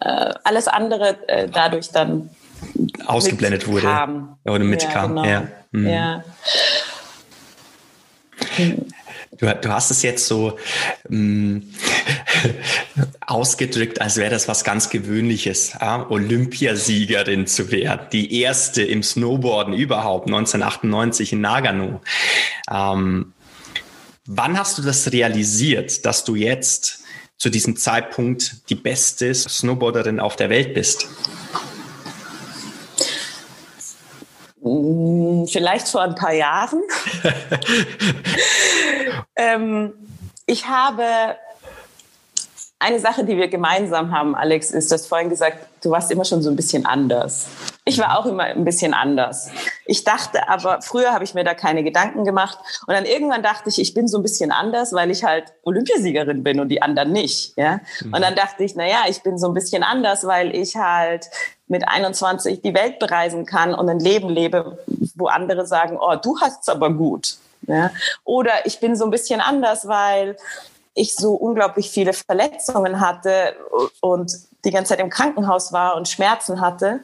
äh, 0.00 0.34
alles 0.44 0.68
andere 0.68 1.16
äh, 1.28 1.48
dadurch 1.48 1.90
dann 1.90 2.30
ausgeblendet 3.06 3.66
wurde 3.66 3.86
oder 4.44 4.64
mitkam. 4.64 5.16
Ja, 5.16 5.22
genau. 5.22 5.24
ja. 5.24 5.48
Mhm. 5.72 5.88
ja. 5.88 6.24
Du, 9.38 9.46
du, 9.46 9.68
hast 9.70 9.90
es 9.90 10.02
jetzt 10.02 10.26
so 10.26 10.58
ähm, 11.08 11.72
ausgedrückt, 13.26 14.00
als 14.00 14.16
wäre 14.16 14.30
das 14.30 14.48
was 14.48 14.64
ganz 14.64 14.90
Gewöhnliches, 14.90 15.74
ja? 15.80 16.08
Olympiasiegerin 16.10 17.46
zu 17.46 17.70
werden. 17.70 18.06
Die 18.12 18.40
erste 18.40 18.82
im 18.82 19.02
Snowboarden 19.02 19.72
überhaupt, 19.72 20.26
1998 20.26 21.32
in 21.32 21.40
Nagano. 21.40 22.00
Ähm, 22.70 23.32
wann 24.26 24.58
hast 24.58 24.78
du 24.78 24.82
das 24.82 25.10
realisiert, 25.12 26.04
dass 26.04 26.24
du 26.24 26.34
jetzt 26.34 27.00
zu 27.40 27.48
diesem 27.48 27.74
Zeitpunkt 27.74 28.68
die 28.68 28.74
beste 28.74 29.34
Snowboarderin 29.34 30.20
auf 30.20 30.36
der 30.36 30.50
Welt 30.50 30.74
bist? 30.74 31.08
Hm, 34.62 35.46
vielleicht 35.50 35.88
vor 35.88 36.02
ein 36.02 36.14
paar 36.14 36.34
Jahren. 36.34 36.82
ähm, 39.36 39.94
ich 40.44 40.66
habe 40.66 41.38
eine 42.80 42.98
Sache, 42.98 43.24
die 43.24 43.36
wir 43.36 43.48
gemeinsam 43.48 44.10
haben, 44.10 44.34
Alex, 44.34 44.70
ist, 44.70 44.90
du 44.90 44.94
hast 44.94 45.06
vorhin 45.06 45.28
gesagt, 45.28 45.58
du 45.82 45.90
warst 45.90 46.10
immer 46.10 46.24
schon 46.24 46.42
so 46.42 46.48
ein 46.48 46.56
bisschen 46.56 46.86
anders. 46.86 47.46
Ich 47.84 47.98
war 47.98 48.18
auch 48.18 48.24
immer 48.24 48.44
ein 48.44 48.64
bisschen 48.64 48.94
anders. 48.94 49.50
Ich 49.84 50.02
dachte 50.02 50.48
aber, 50.48 50.80
früher 50.80 51.12
habe 51.12 51.22
ich 51.22 51.34
mir 51.34 51.44
da 51.44 51.52
keine 51.52 51.84
Gedanken 51.84 52.24
gemacht. 52.24 52.58
Und 52.86 52.94
dann 52.94 53.04
irgendwann 53.04 53.42
dachte 53.42 53.68
ich, 53.68 53.78
ich 53.78 53.92
bin 53.92 54.08
so 54.08 54.18
ein 54.18 54.22
bisschen 54.22 54.50
anders, 54.50 54.94
weil 54.94 55.10
ich 55.10 55.24
halt 55.24 55.52
Olympiasiegerin 55.62 56.42
bin 56.42 56.58
und 56.58 56.70
die 56.70 56.80
anderen 56.80 57.12
nicht. 57.12 57.52
Ja? 57.58 57.80
Mhm. 58.00 58.14
Und 58.14 58.22
dann 58.22 58.34
dachte 58.34 58.64
ich, 58.64 58.74
na 58.74 58.88
ja, 58.88 59.04
ich 59.08 59.22
bin 59.22 59.36
so 59.36 59.48
ein 59.48 59.54
bisschen 59.54 59.82
anders, 59.82 60.26
weil 60.26 60.54
ich 60.56 60.76
halt 60.76 61.28
mit 61.68 61.86
21 61.86 62.62
die 62.62 62.74
Welt 62.74 62.98
bereisen 62.98 63.44
kann 63.44 63.74
und 63.74 63.90
ein 63.90 64.00
Leben 64.00 64.30
lebe, 64.30 64.78
wo 65.16 65.26
andere 65.26 65.66
sagen, 65.66 65.98
oh, 66.00 66.16
du 66.16 66.40
hast 66.40 66.62
es 66.62 66.68
aber 66.70 66.90
gut. 66.90 67.36
Ja? 67.66 67.90
Oder 68.24 68.64
ich 68.64 68.80
bin 68.80 68.96
so 68.96 69.04
ein 69.04 69.10
bisschen 69.10 69.42
anders, 69.42 69.86
weil 69.86 70.36
ich 71.00 71.14
so 71.14 71.32
unglaublich 71.32 71.90
viele 71.90 72.12
Verletzungen 72.12 73.00
hatte 73.00 73.56
und 74.00 74.32
die 74.64 74.70
ganze 74.70 74.90
Zeit 74.90 75.00
im 75.00 75.08
Krankenhaus 75.08 75.72
war 75.72 75.96
und 75.96 76.08
Schmerzen 76.08 76.60
hatte. 76.60 77.00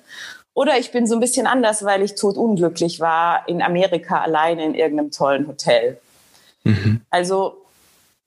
Oder 0.53 0.79
ich 0.79 0.93
bin 0.93 1.07
so 1.07 1.15
ein 1.15 1.21
bisschen 1.21 1.47
anders, 1.47 1.85
weil 1.85 2.03
ich 2.03 2.15
totunglücklich 2.15 3.01
war 3.01 3.49
in 3.49 3.63
Amerika 3.63 4.21
alleine 4.21 4.65
in 4.65 4.75
irgendeinem 4.75 5.11
tollen 5.11 5.49
Hotel. 5.49 5.99
Mhm. 6.65 7.01
Also 7.11 7.57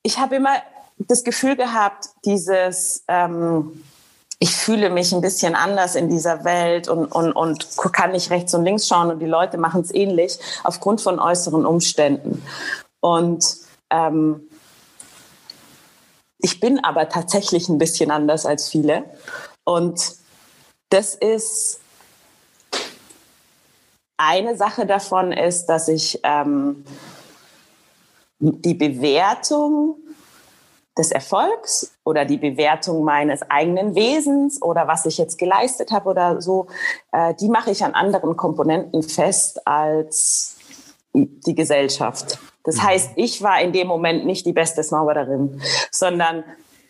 ich 0.02 0.18
habe 0.18 0.38
immer 0.38 0.54
das 0.98 1.24
Gefühl 1.24 1.56
gehabt, 1.56 2.10
dieses, 2.26 3.04
ähm, 3.08 3.84
ich 4.40 4.56
fühle 4.56 4.90
mich 4.90 5.12
ein 5.12 5.22
bisschen 5.22 5.54
anders 5.54 5.96
in 5.96 6.10
dieser 6.10 6.44
Welt 6.46 6.88
und, 6.88 7.06
und, 7.06 7.32
und 7.34 7.68
kann 7.94 8.12
nicht 8.12 8.32
rechts 8.32 8.54
und 8.56 8.64
links 8.64 8.88
schauen 8.88 9.12
und 9.12 9.20
die 9.20 9.28
Leute 9.28 9.58
machen 9.58 9.82
es 9.82 9.94
ähnlich 9.94 10.40
aufgrund 10.64 11.02
von 11.02 11.20
äußeren 11.20 11.66
Umständen. 11.66 12.44
Und 13.02 13.58
ähm, 13.92 14.49
ich 16.40 16.60
bin 16.60 16.84
aber 16.84 17.10
tatsächlich 17.10 17.70
ein 17.70 17.78
bisschen 17.78 18.12
anders 18.12 18.46
als 18.46 18.70
viele. 18.70 19.04
Und 19.66 20.16
das 20.90 21.14
ist 21.14 21.80
eine 24.18 24.58
Sache 24.58 24.86
davon 24.86 25.32
ist, 25.32 25.68
dass 25.68 25.88
ich 25.88 26.20
ähm, 26.24 26.84
die 28.40 28.74
Bewertung 28.74 29.98
des 30.98 31.12
Erfolgs 31.12 31.94
oder 32.04 32.26
die 32.26 32.38
Bewertung 32.38 33.04
meines 33.04 33.50
eigenen 33.50 33.96
Wesens 33.96 34.62
oder 34.62 34.88
was 34.88 35.06
ich 35.06 35.18
jetzt 35.18 35.38
geleistet 35.38 35.92
habe 35.92 36.10
oder 36.10 36.42
so, 36.42 36.68
äh, 37.12 37.34
die 37.36 37.48
mache 37.48 37.72
ich 37.72 37.84
an 37.84 37.94
anderen 37.94 38.36
Komponenten 38.36 39.04
fest 39.04 39.66
als 39.66 40.58
die 41.14 41.56
Gesellschaft. 41.56 42.40
Das 42.64 42.78
mhm. 42.78 42.84
heißt, 42.84 43.12
ich 43.16 43.42
war 43.42 43.62
in 43.62 43.72
dem 43.72 43.88
Moment 43.88 44.26
nicht 44.26 44.46
die 44.46 44.54
beste 44.54 44.84
Snowboarderin, 44.84 45.62
sondern 45.92 46.44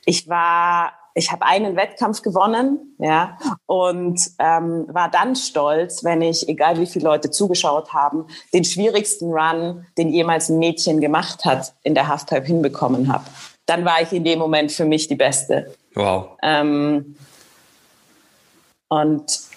ich 0.06 0.28
war, 0.28 0.94
ich 1.14 1.32
habe 1.32 1.46
einen 1.46 1.76
Wettkampf 1.76 2.22
gewonnen, 2.22 2.96
ja, 2.98 3.38
und 3.66 4.20
ähm, 4.40 4.86
war 4.90 5.10
dann 5.10 5.36
stolz, 5.36 6.04
wenn 6.04 6.22
ich, 6.22 6.48
egal 6.50 6.80
wie 6.80 6.88
viele 6.88 7.06
Leute 7.06 7.30
zugeschaut 7.30 7.94
haben, 7.94 8.26
den 8.54 8.64
schwierigsten 8.64 9.32
Run, 9.32 9.86
den 9.98 10.10
jemals 10.10 10.50
ein 10.50 10.60
Mädchen 10.60 11.02
gemacht 11.02 11.46
hat, 11.46 11.74
in 11.84 11.94
der 11.96 12.08
Halfpipe 12.08 12.46
hinbekommen 12.46 13.12
habe. 13.12 13.26
Dann 13.66 13.86
war 13.86 14.02
ich 14.02 14.12
in 14.14 14.24
dem 14.24 14.40
Moment 14.40 14.72
für 14.72 14.86
mich 14.86 15.08
die 15.08 15.16
Beste. 15.16 15.76
Wow. 15.94 16.30
Ähm, 16.42 17.16
und 18.88 19.49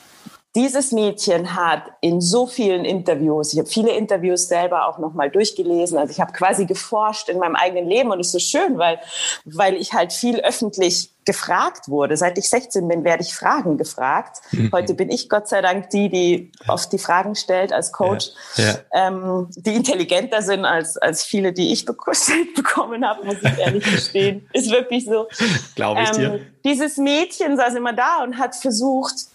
dieses 0.54 0.92
Mädchen 0.92 1.56
hat 1.56 1.84
in 2.02 2.20
so 2.20 2.46
vielen 2.46 2.84
Interviews, 2.84 3.54
ich 3.54 3.58
habe 3.58 3.68
viele 3.68 3.92
Interviews 3.92 4.48
selber 4.48 4.86
auch 4.86 4.98
nochmal 4.98 5.30
durchgelesen, 5.30 5.96
also 5.96 6.10
ich 6.10 6.20
habe 6.20 6.32
quasi 6.32 6.66
geforscht 6.66 7.30
in 7.30 7.38
meinem 7.38 7.56
eigenen 7.56 7.88
Leben 7.88 8.10
und 8.10 8.20
es 8.20 8.28
ist 8.28 8.32
so 8.32 8.58
schön, 8.58 8.76
weil, 8.76 8.98
weil 9.46 9.76
ich 9.76 9.94
halt 9.94 10.12
viel 10.12 10.40
öffentlich 10.40 11.10
gefragt 11.24 11.88
wurde. 11.88 12.16
Seit 12.16 12.36
ich 12.36 12.48
16 12.48 12.86
bin, 12.86 13.04
werde 13.04 13.22
ich 13.22 13.34
Fragen 13.34 13.78
gefragt. 13.78 14.40
Mhm. 14.50 14.70
Heute 14.72 14.94
bin 14.94 15.08
ich 15.08 15.28
Gott 15.28 15.48
sei 15.48 15.62
Dank 15.62 15.88
die, 15.90 16.08
die 16.08 16.52
oft 16.66 16.92
die 16.92 16.98
Fragen 16.98 17.34
stellt 17.34 17.72
als 17.72 17.92
Coach, 17.92 18.30
ja. 18.56 18.64
Ja. 18.64 19.08
Ähm, 19.08 19.48
die 19.56 19.74
intelligenter 19.74 20.42
sind 20.42 20.64
als, 20.64 20.98
als 20.98 21.24
viele, 21.24 21.52
die 21.52 21.72
ich 21.72 21.84
bekommen 22.56 23.06
habe, 23.06 23.24
muss 23.24 23.36
ich 23.42 23.58
ehrlich 23.58 23.84
gestehen. 23.84 24.48
Ist 24.52 24.70
wirklich 24.70 25.04
so. 25.06 25.28
Glaube 25.76 26.02
ich 26.02 26.10
ähm, 26.10 26.16
dir. 26.16 26.40
Dieses 26.64 26.96
Mädchen 26.98 27.56
saß 27.56 27.74
immer 27.74 27.92
da 27.92 28.22
und 28.24 28.36
hat 28.38 28.54
versucht, 28.54 29.31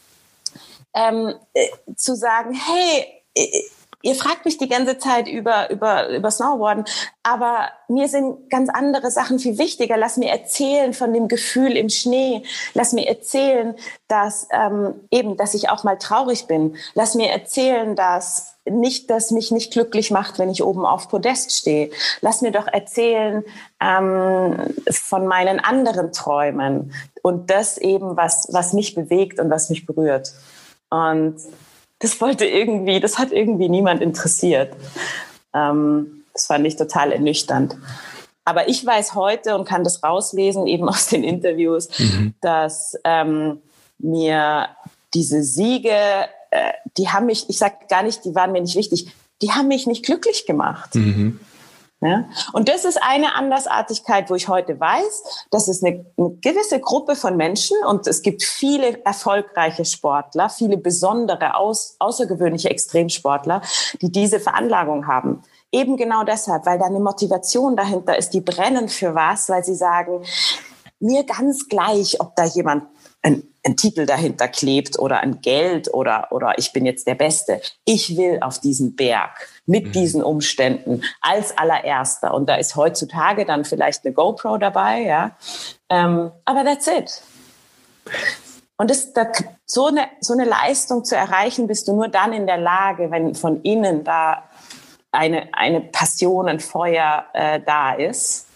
ähm, 0.97 1.35
äh, 1.53 1.67
zu 1.95 2.15
sagen, 2.15 2.53
hey, 2.53 3.05
äh, 3.35 3.61
ihr 4.03 4.15
fragt 4.15 4.45
mich 4.45 4.57
die 4.57 4.69
ganze 4.69 4.97
Zeit 4.97 5.27
über, 5.27 5.69
über, 5.69 6.09
über 6.09 6.31
Snowboarden, 6.31 6.85
aber 7.23 7.69
mir 7.87 8.07
sind 8.07 8.49
ganz 8.49 8.69
andere 8.69 9.11
Sachen 9.11 9.39
viel 9.39 9.57
wichtiger. 9.57 9.97
Lass 9.97 10.17
mir 10.17 10.29
erzählen 10.29 10.93
von 10.93 11.13
dem 11.13 11.27
Gefühl 11.27 11.75
im 11.75 11.89
Schnee. 11.89 12.43
Lass 12.73 12.93
mir 12.93 13.07
erzählen, 13.07 13.75
dass 14.07 14.47
ähm, 14.51 14.93
eben, 15.11 15.35
dass 15.35 15.53
ich 15.55 15.69
auch 15.69 15.83
mal 15.83 15.97
traurig 15.97 16.47
bin. 16.47 16.77
Lass 16.93 17.15
mir 17.15 17.29
erzählen, 17.29 17.95
dass 17.95 18.53
nicht, 18.65 19.09
dass 19.09 19.31
mich 19.31 19.51
nicht 19.51 19.71
glücklich 19.73 20.11
macht, 20.11 20.39
wenn 20.39 20.49
ich 20.49 20.63
oben 20.63 20.85
auf 20.85 21.09
Podest 21.09 21.51
stehe. 21.51 21.89
Lass 22.21 22.41
mir 22.41 22.51
doch 22.51 22.67
erzählen 22.67 23.43
ähm, 23.81 24.73
von 24.89 25.25
meinen 25.27 25.59
anderen 25.59 26.11
Träumen 26.11 26.93
und 27.21 27.49
das 27.49 27.77
eben, 27.77 28.15
was, 28.15 28.47
was 28.51 28.73
mich 28.73 28.93
bewegt 28.95 29.39
und 29.39 29.49
was 29.49 29.69
mich 29.69 29.85
berührt. 29.85 30.33
Und 30.89 31.35
das 31.99 32.21
wollte 32.21 32.45
irgendwie, 32.45 32.99
das 32.99 33.17
hat 33.17 33.31
irgendwie 33.31 33.69
niemand 33.69 34.01
interessiert. 34.01 34.73
Ähm, 35.53 36.23
das 36.33 36.45
fand 36.45 36.65
ich 36.67 36.75
total 36.75 37.11
ernüchternd. 37.11 37.75
Aber 38.45 38.69
ich 38.69 38.85
weiß 38.85 39.15
heute 39.15 39.57
und 39.57 39.67
kann 39.67 39.83
das 39.83 40.03
rauslesen, 40.03 40.67
eben 40.67 40.87
aus 40.87 41.07
den 41.07 41.23
Interviews, 41.23 41.89
mhm. 41.99 42.33
dass 42.41 42.97
ähm, 43.03 43.61
mir 43.97 44.69
diese 45.13 45.43
Siege, 45.43 45.89
äh, 46.51 46.71
die 46.97 47.09
haben 47.09 47.25
mich, 47.25 47.49
ich 47.49 47.57
sage 47.57 47.75
gar 47.89 48.03
nicht, 48.03 48.23
die 48.23 48.35
waren 48.35 48.51
mir 48.51 48.61
nicht 48.61 48.75
wichtig, 48.75 49.11
die 49.41 49.51
haben 49.51 49.67
mich 49.67 49.87
nicht 49.87 50.05
glücklich 50.05 50.45
gemacht. 50.45 50.95
Mhm. 50.95 51.39
Ja? 52.01 52.25
Und 52.53 52.69
das 52.69 52.85
ist 52.85 53.01
eine 53.01 53.33
Andersartigkeit, 53.35 54.29
wo 54.29 54.35
ich 54.35 54.47
heute 54.47 54.79
weiß, 54.79 55.47
dass 55.49 55.67
es 55.67 55.83
eine, 55.83 56.05
eine, 56.17 56.29
gewisse 56.41 56.79
Gruppe 56.79 57.15
von 57.15 57.35
Menschen 57.37 57.75
und 57.87 58.05
es 58.05 58.21
gibt 58.21 58.43
viele 58.43 59.03
erfolgreiche 59.03 59.83
Sportler, 59.83 60.49
viele 60.49 60.77
besondere, 60.77 61.55
aus, 61.55 61.95
außergewöhnliche 61.99 62.69
Extremsportler, 62.69 63.61
die 64.01 64.11
diese 64.11 64.39
Veranlagung 64.39 65.07
haben. 65.07 65.41
Eben 65.71 65.97
genau 65.97 66.23
deshalb, 66.23 66.65
weil 66.65 66.77
da 66.77 66.85
eine 66.85 66.99
Motivation 66.99 67.75
dahinter 67.75 68.17
ist, 68.17 68.29
die 68.29 68.41
brennen 68.41 68.89
für 68.89 69.15
was, 69.15 69.49
weil 69.49 69.63
sie 69.63 69.75
sagen, 69.75 70.23
mir 70.99 71.23
ganz 71.23 71.67
gleich, 71.67 72.21
ob 72.21 72.35
da 72.35 72.45
jemand 72.45 72.85
ein 73.21 73.43
ein 73.67 73.75
Titel 73.75 74.05
dahinter 74.05 74.47
klebt 74.47 74.97
oder 74.97 75.19
ein 75.19 75.41
Geld 75.41 75.93
oder, 75.93 76.29
oder 76.31 76.57
ich 76.57 76.71
bin 76.71 76.85
jetzt 76.85 77.05
der 77.05 77.15
Beste. 77.15 77.61
Ich 77.83 78.15
will 78.15 78.39
auf 78.41 78.59
diesen 78.59 78.95
Berg 78.95 79.49
mit 79.65 79.87
mhm. 79.87 79.91
diesen 79.91 80.23
Umständen 80.23 81.03
als 81.19 81.57
allererster. 81.57 82.33
Und 82.33 82.47
da 82.47 82.55
ist 82.55 82.77
heutzutage 82.77 83.45
dann 83.45 83.65
vielleicht 83.65 84.05
eine 84.05 84.13
GoPro 84.13 84.57
dabei, 84.57 85.01
ja. 85.01 85.31
Ähm, 85.89 86.31
aber 86.45 86.63
that's 86.63 86.87
it. 86.87 87.21
Und 88.77 88.89
das, 88.89 89.11
das, 89.11 89.43
so, 89.65 89.87
eine, 89.87 90.07
so 90.21 90.33
eine 90.33 90.45
Leistung 90.45 91.03
zu 91.03 91.17
erreichen, 91.17 91.67
bist 91.67 91.89
du 91.89 91.93
nur 91.93 92.07
dann 92.07 92.31
in 92.31 92.47
der 92.47 92.57
Lage, 92.57 93.11
wenn 93.11 93.35
von 93.35 93.61
innen 93.63 94.05
da 94.05 94.43
eine, 95.11 95.53
eine 95.53 95.81
Passion, 95.81 96.47
ein 96.47 96.61
Feuer 96.61 97.25
äh, 97.33 97.59
da 97.65 97.93
ist, 97.93 98.47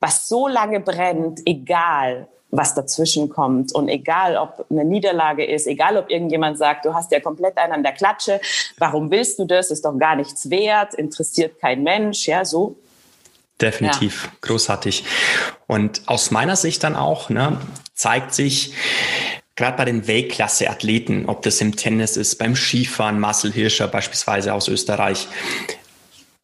was 0.00 0.26
so 0.26 0.48
lange 0.48 0.80
brennt, 0.80 1.40
egal 1.46 2.26
was 2.50 2.74
dazwischen 2.74 3.28
kommt. 3.28 3.74
Und 3.74 3.88
egal, 3.88 4.36
ob 4.36 4.66
eine 4.70 4.84
Niederlage 4.84 5.44
ist, 5.44 5.66
egal, 5.66 5.96
ob 5.96 6.10
irgendjemand 6.10 6.58
sagt, 6.58 6.84
du 6.84 6.94
hast 6.94 7.12
ja 7.12 7.20
komplett 7.20 7.58
einen 7.58 7.72
an 7.72 7.82
der 7.82 7.92
Klatsche, 7.92 8.40
warum 8.78 9.10
willst 9.10 9.38
du 9.38 9.44
das? 9.44 9.70
Ist 9.70 9.84
doch 9.84 9.96
gar 9.98 10.16
nichts 10.16 10.50
wert, 10.50 10.94
interessiert 10.94 11.60
kein 11.60 11.82
Mensch, 11.82 12.26
ja, 12.26 12.44
so. 12.44 12.76
Definitiv, 13.60 14.24
ja. 14.24 14.30
großartig. 14.42 15.04
Und 15.66 16.02
aus 16.06 16.30
meiner 16.30 16.56
Sicht 16.56 16.84
dann 16.84 16.94
auch, 16.94 17.30
ne, 17.30 17.58
zeigt 17.94 18.34
sich, 18.34 18.74
gerade 19.56 19.78
bei 19.78 19.86
den 19.86 20.06
Weltklasse-Athleten, 20.06 21.24
ob 21.26 21.42
das 21.42 21.60
im 21.60 21.74
Tennis 21.74 22.16
ist, 22.16 22.36
beim 22.36 22.54
Skifahren, 22.54 23.18
Marcel 23.18 23.52
Hirscher 23.52 23.88
beispielsweise 23.88 24.52
aus 24.52 24.68
Österreich, 24.68 25.26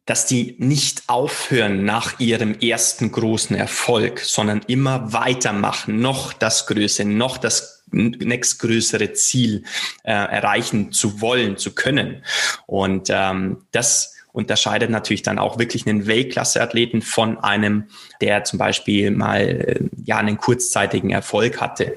dass 0.06 0.26
die 0.26 0.56
nicht 0.58 1.04
aufhören 1.06 1.84
nach 1.84 2.18
ihrem 2.18 2.58
ersten 2.58 3.12
großen 3.12 3.54
Erfolg, 3.54 4.20
sondern 4.20 4.62
immer 4.66 5.12
weitermachen, 5.12 6.00
noch 6.00 6.32
das 6.32 6.66
Größe, 6.66 7.04
noch 7.04 7.38
das 7.38 7.84
nächstgrößere 7.92 9.12
Ziel 9.12 9.64
äh, 10.02 10.12
erreichen 10.12 10.92
zu 10.92 11.20
wollen, 11.20 11.56
zu 11.56 11.74
können. 11.74 12.24
Und 12.66 13.08
ähm, 13.10 13.58
das 13.70 14.14
unterscheidet 14.32 14.90
natürlich 14.90 15.22
dann 15.22 15.38
auch 15.38 15.58
wirklich 15.58 15.86
einen 15.86 16.06
Weltklasse-Athleten 16.06 17.02
von 17.02 17.38
einem, 17.38 17.84
der 18.20 18.44
zum 18.44 18.58
Beispiel 18.58 19.10
mal 19.10 19.40
äh, 19.40 19.80
ja 20.04 20.16
einen 20.16 20.38
kurzzeitigen 20.38 21.10
Erfolg 21.10 21.60
hatte. 21.60 21.94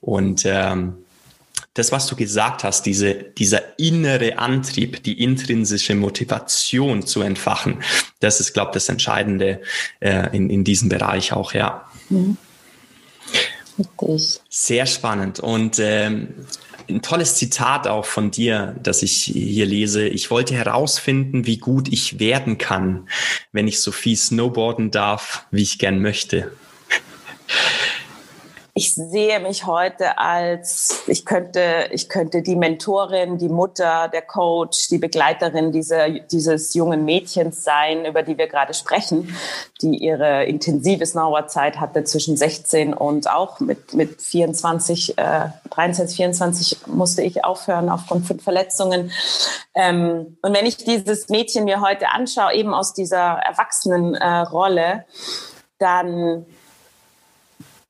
Und 0.00 0.42
ähm, 0.44 0.94
das, 1.74 1.92
was 1.92 2.06
du 2.06 2.16
gesagt 2.16 2.64
hast, 2.64 2.86
diese, 2.86 3.14
dieser 3.14 3.78
innere 3.78 4.38
Antrieb, 4.38 5.02
die 5.02 5.22
intrinsische 5.22 5.94
Motivation 5.94 7.06
zu 7.06 7.22
entfachen, 7.22 7.82
das 8.20 8.40
ist, 8.40 8.52
glaube 8.52 8.70
ich, 8.70 8.74
das 8.74 8.88
Entscheidende 8.88 9.60
äh, 10.00 10.36
in, 10.36 10.50
in 10.50 10.64
diesem 10.64 10.88
Bereich 10.88 11.32
auch, 11.32 11.52
ja. 11.52 11.88
Mhm. 12.10 12.36
Sehr 14.48 14.86
spannend. 14.86 15.38
Und 15.38 15.78
ähm, 15.78 16.34
ein 16.88 17.00
tolles 17.00 17.36
Zitat 17.36 17.86
auch 17.86 18.06
von 18.06 18.32
dir, 18.32 18.74
das 18.82 19.02
ich 19.02 19.22
hier 19.22 19.66
lese. 19.66 20.08
Ich 20.08 20.32
wollte 20.32 20.54
herausfinden, 20.54 21.46
wie 21.46 21.58
gut 21.58 21.86
ich 21.88 22.18
werden 22.18 22.58
kann, 22.58 23.08
wenn 23.52 23.68
ich 23.68 23.80
so 23.80 23.92
viel 23.92 24.16
snowboarden 24.16 24.90
darf, 24.90 25.46
wie 25.52 25.62
ich 25.62 25.78
gern 25.78 26.00
möchte 26.00 26.50
ich 28.78 28.94
sehe 28.94 29.40
mich 29.40 29.66
heute 29.66 30.18
als, 30.18 31.02
ich 31.08 31.24
könnte, 31.24 31.88
ich 31.90 32.08
könnte 32.08 32.42
die 32.42 32.54
Mentorin, 32.54 33.36
die 33.36 33.48
Mutter, 33.48 34.06
der 34.06 34.22
Coach, 34.22 34.86
die 34.86 34.98
Begleiterin 34.98 35.72
dieser, 35.72 36.08
dieses 36.10 36.74
jungen 36.74 37.04
Mädchens 37.04 37.64
sein, 37.64 38.04
über 38.04 38.22
die 38.22 38.38
wir 38.38 38.46
gerade 38.46 38.74
sprechen, 38.74 39.36
die 39.82 39.96
ihre 39.96 40.44
intensive 40.44 41.04
Snowboard-Zeit 41.04 41.80
hatte 41.80 42.04
zwischen 42.04 42.36
16 42.36 42.94
und 42.94 43.28
auch 43.28 43.58
mit, 43.58 43.94
mit 43.94 44.22
24, 44.22 45.18
äh, 45.18 45.46
23, 45.70 46.16
24 46.16 46.86
musste 46.86 47.22
ich 47.22 47.44
aufhören 47.44 47.88
aufgrund 47.88 48.28
von 48.28 48.38
Verletzungen. 48.38 49.10
Ähm, 49.74 50.38
und 50.40 50.56
wenn 50.56 50.66
ich 50.66 50.76
dieses 50.76 51.28
Mädchen 51.30 51.64
mir 51.64 51.80
heute 51.80 52.10
anschaue, 52.10 52.54
eben 52.54 52.72
aus 52.72 52.94
dieser 52.94 53.40
Erwachsenenrolle, 53.40 54.82
äh, 54.82 55.02
dann 55.80 56.46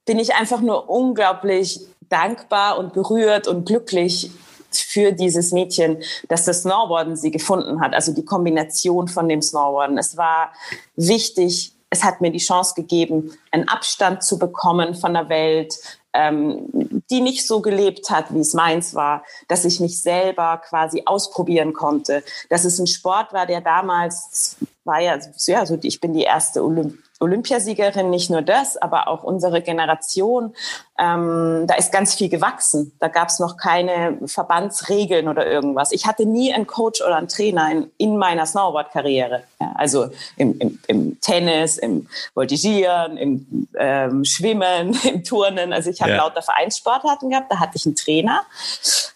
bin 0.09 0.19
ich 0.19 0.35
einfach 0.35 0.63
nur 0.63 0.89
unglaublich 0.89 1.81
dankbar 2.09 2.79
und 2.79 2.95
berührt 2.95 3.47
und 3.47 3.67
glücklich 3.67 4.31
für 4.73 5.13
dieses 5.13 5.53
Mädchen, 5.53 5.99
dass 6.29 6.47
das 6.47 6.63
Snowboarden 6.63 7.15
sie 7.15 7.31
gefunden 7.31 7.83
hat, 7.83 7.93
also 7.93 8.15
die 8.15 8.25
Kombination 8.25 9.09
von 9.09 9.29
dem 9.29 9.43
Snowboarden. 9.43 9.99
Es 9.99 10.17
war 10.17 10.55
wichtig, 10.97 11.75
es 11.91 12.05
hat 12.05 12.23
mir 12.23 12.31
die 12.31 12.39
Chance 12.39 12.73
gegeben, 12.75 13.33
einen 13.51 13.69
Abstand 13.69 14.23
zu 14.23 14.39
bekommen 14.39 14.95
von 14.95 15.13
der 15.13 15.29
Welt, 15.29 15.75
ähm, 16.15 17.03
die 17.11 17.21
nicht 17.21 17.47
so 17.47 17.61
gelebt 17.61 18.09
hat, 18.09 18.33
wie 18.33 18.41
es 18.41 18.55
meins 18.55 18.95
war, 18.95 19.23
dass 19.47 19.67
ich 19.67 19.79
mich 19.79 20.01
selber 20.01 20.63
quasi 20.67 21.03
ausprobieren 21.05 21.75
konnte, 21.75 22.25
dass 22.49 22.65
es 22.65 22.79
ein 22.79 22.87
Sport 22.87 23.35
war, 23.35 23.45
der 23.45 23.61
damals 23.61 24.57
war 24.85 25.01
ja, 25.01 25.19
ja 25.47 25.67
so 25.67 25.79
ich 25.83 26.01
bin 26.01 26.15
die 26.15 26.23
erste 26.23 26.65
Olymp 26.65 26.97
Olympiasiegerin, 27.21 28.11
nicht 28.11 28.31
nur 28.31 28.43
das, 28.43 28.77
aber 28.77 29.09
auch 29.09 29.25
unsere 29.25 29.61
Generation, 29.61 30.55
ähm, 30.99 31.65
da 31.67 31.75
ist 31.75 31.91
ganz 31.93 32.15
viel 32.15 32.29
gewachsen. 32.29 32.93
Da 33.01 33.09
gab 33.09 33.29
es 33.29 33.39
noch 33.39 33.57
keine 33.57 34.19
Verbandsregeln 34.25 35.29
oder 35.29 35.47
irgendwas. 35.47 35.93
Ich 35.93 36.07
hatte 36.07 36.27
nie 36.27 36.53
einen 36.53 36.67
Coach 36.67 37.01
oder 37.01 37.17
einen 37.17 37.29
Trainer 37.29 37.71
in, 37.71 37.91
in 37.99 38.17
meiner 38.17 38.47
Snowboard-Karriere. 38.47 39.43
Ja, 39.61 39.73
also 39.75 40.11
im, 40.37 40.59
im, 40.59 40.79
im, 40.87 41.21
Tennis, 41.21 41.77
im 41.77 42.09
Voltigieren, 42.35 43.17
im 43.17 43.69
ähm, 43.77 44.25
Schwimmen, 44.25 44.99
im 45.05 45.25
Turnen. 45.25 45.73
Also 45.73 45.91
ich 45.91 46.01
habe 46.01 46.13
ja. 46.13 46.19
lauter 46.19 46.43
Vereinssportarten 46.43 47.31
gehabt, 47.31 47.51
da 47.51 47.59
hatte 47.59 47.73
ich 47.77 47.87
einen 47.87 47.97
Trainer 47.97 48.43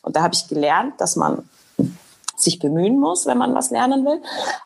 und 0.02 0.16
da 0.16 0.22
habe 0.22 0.34
ich 0.34 0.48
gelernt, 0.48 1.00
dass 1.00 1.16
man 1.16 1.48
sich 2.42 2.58
bemühen 2.58 2.98
muss, 2.98 3.26
wenn 3.26 3.38
man 3.38 3.54
was 3.54 3.70
lernen 3.70 4.04
will. 4.04 4.20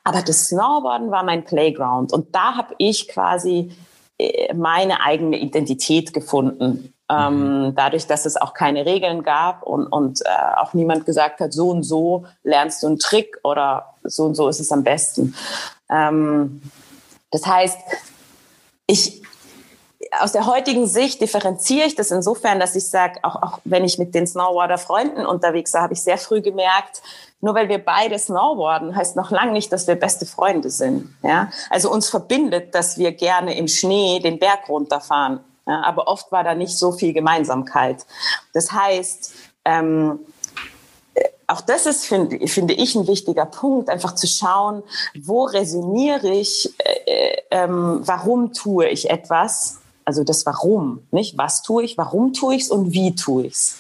Aber 0.05 0.23
das 0.23 0.49
Snowboarden 0.49 1.11
war 1.11 1.23
mein 1.23 1.45
Playground 1.45 2.13
und 2.13 2.35
da 2.35 2.57
habe 2.57 2.75
ich 2.79 3.09
quasi 3.09 3.73
äh, 4.19 4.55
meine 4.55 5.01
eigene 5.03 5.39
Identität 5.39 6.13
gefunden. 6.13 6.93
Ähm, 7.09 7.67
mhm. 7.67 7.75
dadurch, 7.77 8.09
dass 8.09 8.27
es 8.27 8.37
auch 8.37 8.53
keine 8.53 8.85
Regeln 8.85 9.23
gab 9.23 9.63
und, 9.63 9.87
und 9.87 10.23
äh, 10.23 10.57
auch 10.57 10.75
niemand 10.75 11.07
gesagt 11.07 11.39
hat, 11.39 11.53
so 11.53 11.71
und 11.71 11.85
so 11.85 12.25
lernst 12.43 12.83
du 12.83 12.89
einen 12.89 12.99
Trick 12.99 13.39
oder 13.45 13.95
so 14.03 14.25
und 14.25 14.35
so 14.35 14.49
ist 14.49 14.59
es 14.59 14.73
am 14.73 14.83
besten. 14.83 15.37
Ähm, 15.89 16.63
das 17.31 17.47
heißt, 17.47 17.79
ich, 18.89 19.23
aus 20.21 20.33
der 20.33 20.47
heutigen 20.47 20.87
Sicht 20.87 21.21
differenziere 21.21 21.87
ich 21.87 21.95
das 21.95 22.11
insofern, 22.11 22.61
dass 22.61 22.77
ich 22.77 22.89
sage, 22.89 23.21
auch, 23.23 23.37
auch 23.43 23.59
wenn 23.65 23.85
ich 23.85 23.99
mit 23.99 24.15
den 24.15 24.27
Snowboarder-Freunden 24.27 25.27
unterwegs 25.27 25.75
war, 25.75 25.83
habe 25.83 25.95
ich 25.95 26.03
sehr 26.03 26.19
früh 26.19 26.41
gemerkt, 26.41 27.03
nur 27.41 27.55
weil 27.55 27.69
wir 27.69 27.85
beide 27.85 28.19
snowboarden, 28.19 28.97
heißt 28.97 29.17
noch 29.17 29.31
lange 29.31 29.53
nicht, 29.53 29.73
dass 29.73 29.87
wir 29.87 29.95
beste 29.95 30.27
Freunde 30.27 30.71
sind. 30.71 31.15
Ja? 31.23 31.51
Also 31.71 31.91
uns 31.91 32.09
verbindet, 32.09 32.75
dass 32.75 32.99
wir 32.99 33.13
gerne 33.13 33.57
im 33.57 33.69
Schnee 33.69 34.21
den 34.21 34.39
Berg 34.39 34.69
runterfahren. 34.69 35.41
Ja? 35.67 35.83
Aber 35.85 36.09
oft 36.09 36.33
war 36.33 36.45
da 36.45 36.55
nicht 36.55 36.77
so 36.77 36.93
viel 36.93 37.13
Gemeinsamkeit. 37.13 38.07
Das 38.53 38.73
heißt, 38.73 39.33
ähm, 39.65 40.21
auch 41.47 41.61
das 41.61 41.87
ist, 41.87 42.07
finde, 42.07 42.37
ich, 42.37 42.97
ein 42.97 43.07
wichtiger 43.07 43.47
Punkt, 43.47 43.89
einfach 43.89 44.15
zu 44.15 44.27
schauen, 44.27 44.83
wo 45.23 45.45
resoniere 45.45 46.29
ich, 46.29 46.75
äh, 46.79 47.37
ähm, 47.51 48.01
warum 48.03 48.53
tue 48.53 48.89
ich 48.89 49.11
etwas, 49.11 49.79
also 50.07 50.25
das 50.25 50.47
Warum, 50.47 51.07
nicht 51.11 51.37
was 51.37 51.63
tue 51.63 51.83
ich, 51.83 51.99
warum 51.99 52.33
tue 52.33 52.55
ich 52.55 52.63
es 52.63 52.71
und 52.71 52.93
wie 52.93 53.15
tue 53.15 53.47
ich 53.47 53.53
es. 53.53 53.79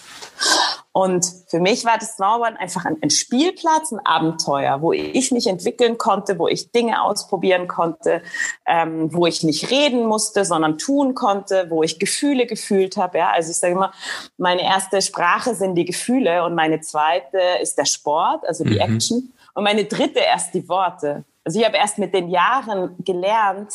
Und 0.92 1.26
für 1.48 1.60
mich 1.60 1.84
war 1.84 1.98
das 1.98 2.16
Snowboard 2.16 2.58
einfach 2.58 2.84
ein, 2.86 2.96
ein, 3.02 3.10
Spielplatz, 3.10 3.92
ein 3.92 4.00
Abenteuer, 4.04 4.80
wo 4.80 4.92
ich 4.92 5.30
mich 5.30 5.46
entwickeln 5.46 5.98
konnte, 5.98 6.38
wo 6.38 6.48
ich 6.48 6.72
Dinge 6.72 7.02
ausprobieren 7.02 7.68
konnte, 7.68 8.22
ähm, 8.66 9.12
wo 9.12 9.26
ich 9.26 9.42
nicht 9.44 9.70
reden 9.70 10.06
musste, 10.06 10.44
sondern 10.44 10.78
tun 10.78 11.14
konnte, 11.14 11.66
wo 11.68 11.82
ich 11.82 11.98
Gefühle 11.98 12.46
gefühlt 12.46 12.96
habe. 12.96 13.18
Ja? 13.18 13.30
Also 13.30 13.50
ich 13.50 13.58
sage 13.58 13.74
immer, 13.74 13.92
meine 14.38 14.62
erste 14.62 15.02
Sprache 15.02 15.54
sind 15.54 15.74
die 15.74 15.84
Gefühle 15.84 16.44
und 16.44 16.54
meine 16.54 16.80
zweite 16.80 17.40
ist 17.60 17.76
der 17.76 17.84
Sport, 17.84 18.46
also 18.48 18.64
die 18.64 18.74
mhm. 18.74 18.94
Action. 18.94 19.32
Und 19.52 19.64
meine 19.64 19.84
dritte 19.84 20.20
erst 20.20 20.54
die 20.54 20.66
Worte. 20.66 21.24
Also 21.44 21.60
ich 21.60 21.66
habe 21.66 21.76
erst 21.76 21.98
mit 21.98 22.14
den 22.14 22.30
Jahren 22.30 22.96
gelernt, 23.04 23.68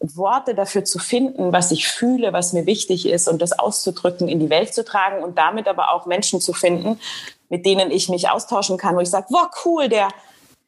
Worte 0.00 0.54
dafür 0.54 0.84
zu 0.84 0.98
finden, 0.98 1.52
was 1.52 1.70
ich 1.70 1.88
fühle, 1.88 2.32
was 2.32 2.52
mir 2.52 2.66
wichtig 2.66 3.06
ist 3.06 3.28
und 3.28 3.40
das 3.40 3.58
auszudrücken, 3.58 4.28
in 4.28 4.40
die 4.40 4.50
Welt 4.50 4.74
zu 4.74 4.84
tragen 4.84 5.22
und 5.22 5.38
damit 5.38 5.68
aber 5.68 5.92
auch 5.92 6.06
Menschen 6.06 6.40
zu 6.40 6.52
finden, 6.52 7.00
mit 7.48 7.64
denen 7.64 7.90
ich 7.90 8.08
mich 8.08 8.28
austauschen 8.28 8.76
kann, 8.76 8.96
wo 8.96 9.00
ich 9.00 9.10
sage, 9.10 9.26
wow, 9.30 9.48
cool, 9.64 9.88
der, 9.88 10.08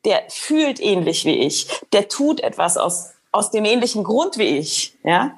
der 0.04 0.22
fühlt 0.28 0.80
ähnlich 0.80 1.24
wie 1.24 1.38
ich, 1.38 1.68
der 1.92 2.08
tut 2.08 2.40
etwas 2.40 2.76
aus, 2.76 3.10
aus 3.32 3.50
dem 3.50 3.64
ähnlichen 3.64 4.04
Grund 4.04 4.38
wie 4.38 4.58
ich, 4.58 4.96
ja. 5.04 5.32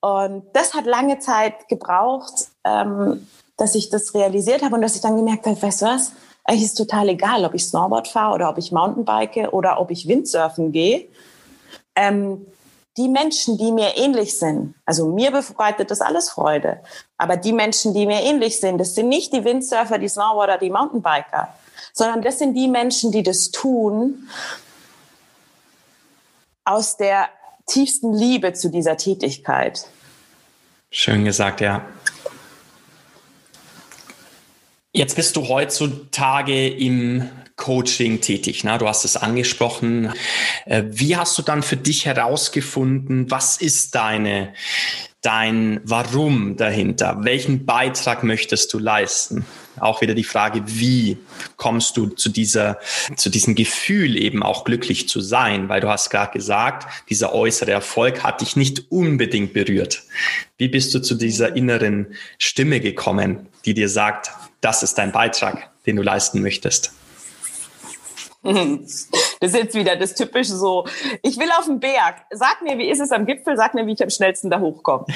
Und 0.00 0.44
das 0.52 0.74
hat 0.74 0.86
lange 0.86 1.18
Zeit 1.20 1.68
gebraucht, 1.68 2.48
ähm, 2.64 3.26
dass 3.56 3.74
ich 3.74 3.90
das 3.90 4.14
realisiert 4.14 4.62
habe 4.62 4.74
und 4.74 4.82
dass 4.82 4.96
ich 4.96 5.02
dann 5.02 5.16
gemerkt 5.16 5.46
habe, 5.46 5.60
weißt 5.60 5.82
du 5.82 5.86
was, 5.86 6.12
eigentlich 6.44 6.64
ist 6.64 6.74
total 6.74 7.08
egal, 7.08 7.44
ob 7.44 7.54
ich 7.54 7.64
Snowboard 7.64 8.08
fahre 8.08 8.34
oder 8.34 8.48
ob 8.48 8.58
ich 8.58 8.72
Mountainbike 8.72 9.52
oder 9.52 9.80
ob 9.80 9.90
ich 9.90 10.08
Windsurfen 10.08 10.72
gehe. 10.72 11.06
Ähm, 11.94 12.46
die 12.96 13.08
Menschen, 13.08 13.56
die 13.56 13.72
mir 13.72 13.96
ähnlich 13.96 14.38
sind, 14.38 14.74
also 14.84 15.06
mir 15.06 15.30
bereitet 15.30 15.90
das 15.90 16.00
alles 16.00 16.30
Freude, 16.30 16.80
aber 17.16 17.36
die 17.36 17.52
Menschen, 17.52 17.94
die 17.94 18.06
mir 18.06 18.22
ähnlich 18.22 18.60
sind, 18.60 18.78
das 18.78 18.94
sind 18.94 19.08
nicht 19.08 19.32
die 19.32 19.44
Windsurfer, 19.44 19.98
die 19.98 20.08
Snowboarder, 20.08 20.58
die 20.58 20.70
Mountainbiker, 20.70 21.54
sondern 21.92 22.22
das 22.22 22.38
sind 22.38 22.54
die 22.54 22.68
Menschen, 22.68 23.10
die 23.10 23.22
das 23.22 23.50
tun 23.50 24.28
aus 26.64 26.96
der 26.96 27.28
tiefsten 27.66 28.12
Liebe 28.12 28.52
zu 28.52 28.68
dieser 28.68 28.96
Tätigkeit. 28.96 29.86
Schön 30.90 31.24
gesagt, 31.24 31.60
ja. 31.60 31.84
Jetzt 34.92 35.16
bist 35.16 35.36
du 35.36 35.48
heutzutage 35.48 36.68
im 36.68 37.30
Coaching 37.56 38.20
tätig. 38.20 38.64
Ne? 38.64 38.78
Du 38.78 38.88
hast 38.88 39.04
es 39.04 39.16
angesprochen. 39.16 40.12
Äh, 40.66 40.84
wie 40.88 41.16
hast 41.16 41.36
du 41.38 41.42
dann 41.42 41.62
für 41.62 41.76
dich 41.76 42.06
herausgefunden, 42.06 43.30
was 43.30 43.56
ist 43.56 43.94
deine, 43.94 44.52
dein 45.20 45.80
Warum 45.84 46.56
dahinter? 46.56 47.18
Welchen 47.20 47.64
Beitrag 47.64 48.24
möchtest 48.24 48.72
du 48.72 48.78
leisten? 48.78 49.44
Auch 49.80 50.00
wieder 50.00 50.14
die 50.14 50.24
Frage, 50.24 50.62
wie 50.66 51.16
kommst 51.56 51.96
du 51.96 52.08
zu 52.08 52.28
dieser, 52.28 52.78
zu 53.16 53.30
diesem 53.30 53.54
Gefühl 53.54 54.16
eben 54.16 54.42
auch 54.42 54.64
glücklich 54.64 55.08
zu 55.08 55.20
sein? 55.20 55.68
Weil 55.68 55.80
du 55.80 55.88
hast 55.88 56.10
gerade 56.10 56.32
gesagt, 56.32 56.86
dieser 57.08 57.34
äußere 57.34 57.70
Erfolg 57.70 58.22
hat 58.22 58.40
dich 58.40 58.56
nicht 58.56 58.90
unbedingt 58.90 59.54
berührt. 59.54 60.02
Wie 60.58 60.68
bist 60.68 60.94
du 60.94 61.00
zu 61.00 61.14
dieser 61.14 61.56
inneren 61.56 62.14
Stimme 62.38 62.80
gekommen, 62.80 63.48
die 63.64 63.74
dir 63.74 63.88
sagt, 63.88 64.30
das 64.60 64.82
ist 64.82 64.98
dein 64.98 65.12
Beitrag, 65.12 65.70
den 65.86 65.96
du 65.96 66.02
leisten 66.02 66.42
möchtest? 66.42 66.92
Das 68.42 69.08
ist 69.40 69.56
jetzt 69.56 69.74
wieder 69.74 69.96
das 69.96 70.14
typische 70.14 70.56
so, 70.56 70.86
ich 71.22 71.38
will 71.38 71.48
auf 71.58 71.66
den 71.66 71.80
Berg. 71.80 72.16
Sag 72.30 72.62
mir, 72.62 72.78
wie 72.78 72.88
ist 72.88 73.00
es 73.00 73.12
am 73.12 73.26
Gipfel? 73.26 73.56
Sag 73.56 73.74
mir, 73.74 73.86
wie 73.86 73.92
ich 73.92 74.02
am 74.02 74.10
schnellsten 74.10 74.50
da 74.50 74.60
hochkomme. 74.60 75.06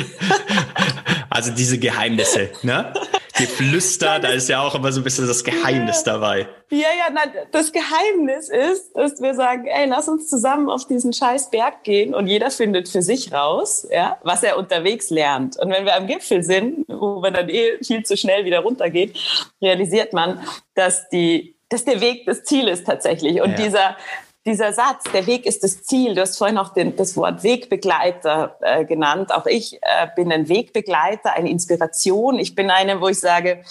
also 1.30 1.50
diese 1.52 1.78
Geheimnisse, 1.78 2.50
ne? 2.62 2.92
Geflüster, 3.40 4.18
da 4.18 4.28
ist 4.28 4.48
ja 4.48 4.60
auch 4.60 4.74
immer 4.74 4.92
so 4.92 5.00
ein 5.00 5.04
bisschen 5.04 5.26
das 5.26 5.42
Geheimnis 5.42 6.04
ja. 6.04 6.12
dabei. 6.12 6.48
Ja, 6.70 6.78
ja, 6.78 7.12
na, 7.12 7.22
das 7.52 7.72
Geheimnis 7.72 8.50
ist, 8.50 8.92
dass 8.94 9.20
wir 9.22 9.34
sagen, 9.34 9.66
ey, 9.66 9.86
lass 9.88 10.08
uns 10.08 10.28
zusammen 10.28 10.68
auf 10.68 10.86
diesen 10.86 11.12
scheiß 11.12 11.50
Berg 11.50 11.82
gehen 11.82 12.14
und 12.14 12.26
jeder 12.26 12.50
findet 12.50 12.88
für 12.88 13.00
sich 13.00 13.32
raus, 13.32 13.86
ja, 13.90 14.18
was 14.22 14.42
er 14.42 14.58
unterwegs 14.58 15.08
lernt. 15.08 15.58
Und 15.58 15.70
wenn 15.70 15.86
wir 15.86 15.96
am 15.96 16.06
Gipfel 16.06 16.42
sind, 16.42 16.84
wo 16.88 17.20
man 17.20 17.32
dann 17.32 17.48
eh 17.48 17.78
viel 17.82 18.02
zu 18.02 18.16
schnell 18.16 18.44
wieder 18.44 18.60
runtergeht, 18.60 19.18
realisiert 19.62 20.12
man, 20.12 20.46
dass 20.74 21.08
die 21.08 21.56
dass 21.70 21.84
der 21.84 22.00
Weg 22.00 22.26
das 22.26 22.44
Ziel 22.44 22.68
ist 22.68 22.86
tatsächlich. 22.86 23.40
Und 23.40 23.52
ja. 23.52 23.56
dieser, 23.56 23.96
dieser 24.44 24.72
Satz, 24.72 25.04
der 25.12 25.26
Weg 25.26 25.46
ist 25.46 25.64
das 25.64 25.84
Ziel, 25.84 26.14
du 26.14 26.20
hast 26.20 26.36
vorhin 26.36 26.58
auch 26.58 26.74
den, 26.74 26.96
das 26.96 27.16
Wort 27.16 27.42
Wegbegleiter 27.42 28.56
äh, 28.60 28.84
genannt. 28.84 29.32
Auch 29.32 29.46
ich 29.46 29.78
äh, 29.82 30.08
bin 30.14 30.30
ein 30.32 30.48
Wegbegleiter, 30.48 31.32
eine 31.32 31.48
Inspiration. 31.48 32.38
Ich 32.38 32.54
bin 32.54 32.70
eine, 32.70 33.00
wo 33.00 33.08
ich 33.08 33.20
sage, 33.20 33.62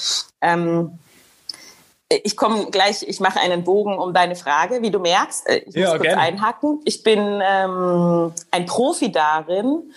ähm, 0.42 0.98
ich 2.08 2.36
komme 2.36 2.72
gleich, 2.72 3.04
ich 3.04 3.20
mache 3.20 3.40
einen 3.40 3.64
Bogen 3.64 4.00
um 4.00 4.14
deine 4.14 4.36
Frage, 4.36 4.82
wie 4.82 4.90
du 4.90 5.00
merkst. 5.00 5.48
Äh, 5.48 5.58
ich 5.58 5.66
muss 5.68 5.76
ja, 5.76 5.90
kurz 5.92 6.04
gerne. 6.04 6.22
einhacken. 6.22 6.80
Ich 6.86 7.04
bin 7.04 7.20
ähm, 7.20 8.34
ein 8.52 8.66
Profi 8.66 9.12
darin, 9.12 9.92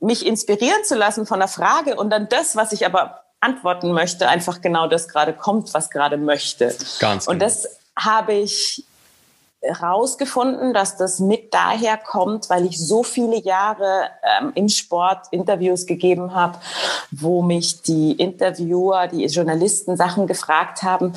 mich 0.00 0.24
inspirieren 0.24 0.84
zu 0.84 0.94
lassen 0.94 1.26
von 1.26 1.40
der 1.40 1.48
Frage 1.48 1.96
und 1.96 2.10
dann 2.10 2.28
das, 2.28 2.54
was 2.54 2.72
ich 2.72 2.86
aber 2.86 3.24
antworten 3.40 3.92
möchte, 3.92 4.28
einfach 4.28 4.60
genau 4.60 4.88
das 4.88 5.08
gerade 5.08 5.32
kommt, 5.32 5.72
was 5.74 5.90
gerade 5.90 6.16
möchte. 6.16 6.74
Ganz 6.98 7.26
genau. 7.26 7.32
Und 7.32 7.38
das 7.40 7.68
habe 7.96 8.34
ich 8.34 8.84
herausgefunden, 9.60 10.72
dass 10.72 10.96
das 10.96 11.18
mit 11.18 11.52
daher 11.52 11.96
kommt, 11.96 12.48
weil 12.48 12.64
ich 12.66 12.78
so 12.78 13.02
viele 13.02 13.40
Jahre 13.40 14.08
ähm, 14.40 14.52
im 14.54 14.68
Sport 14.68 15.26
Interviews 15.32 15.86
gegeben 15.86 16.32
habe, 16.34 16.58
wo 17.10 17.42
mich 17.42 17.82
die 17.82 18.12
Interviewer, 18.12 19.08
die 19.08 19.24
Journalisten 19.26 19.96
Sachen 19.96 20.26
gefragt 20.28 20.82
haben, 20.82 21.12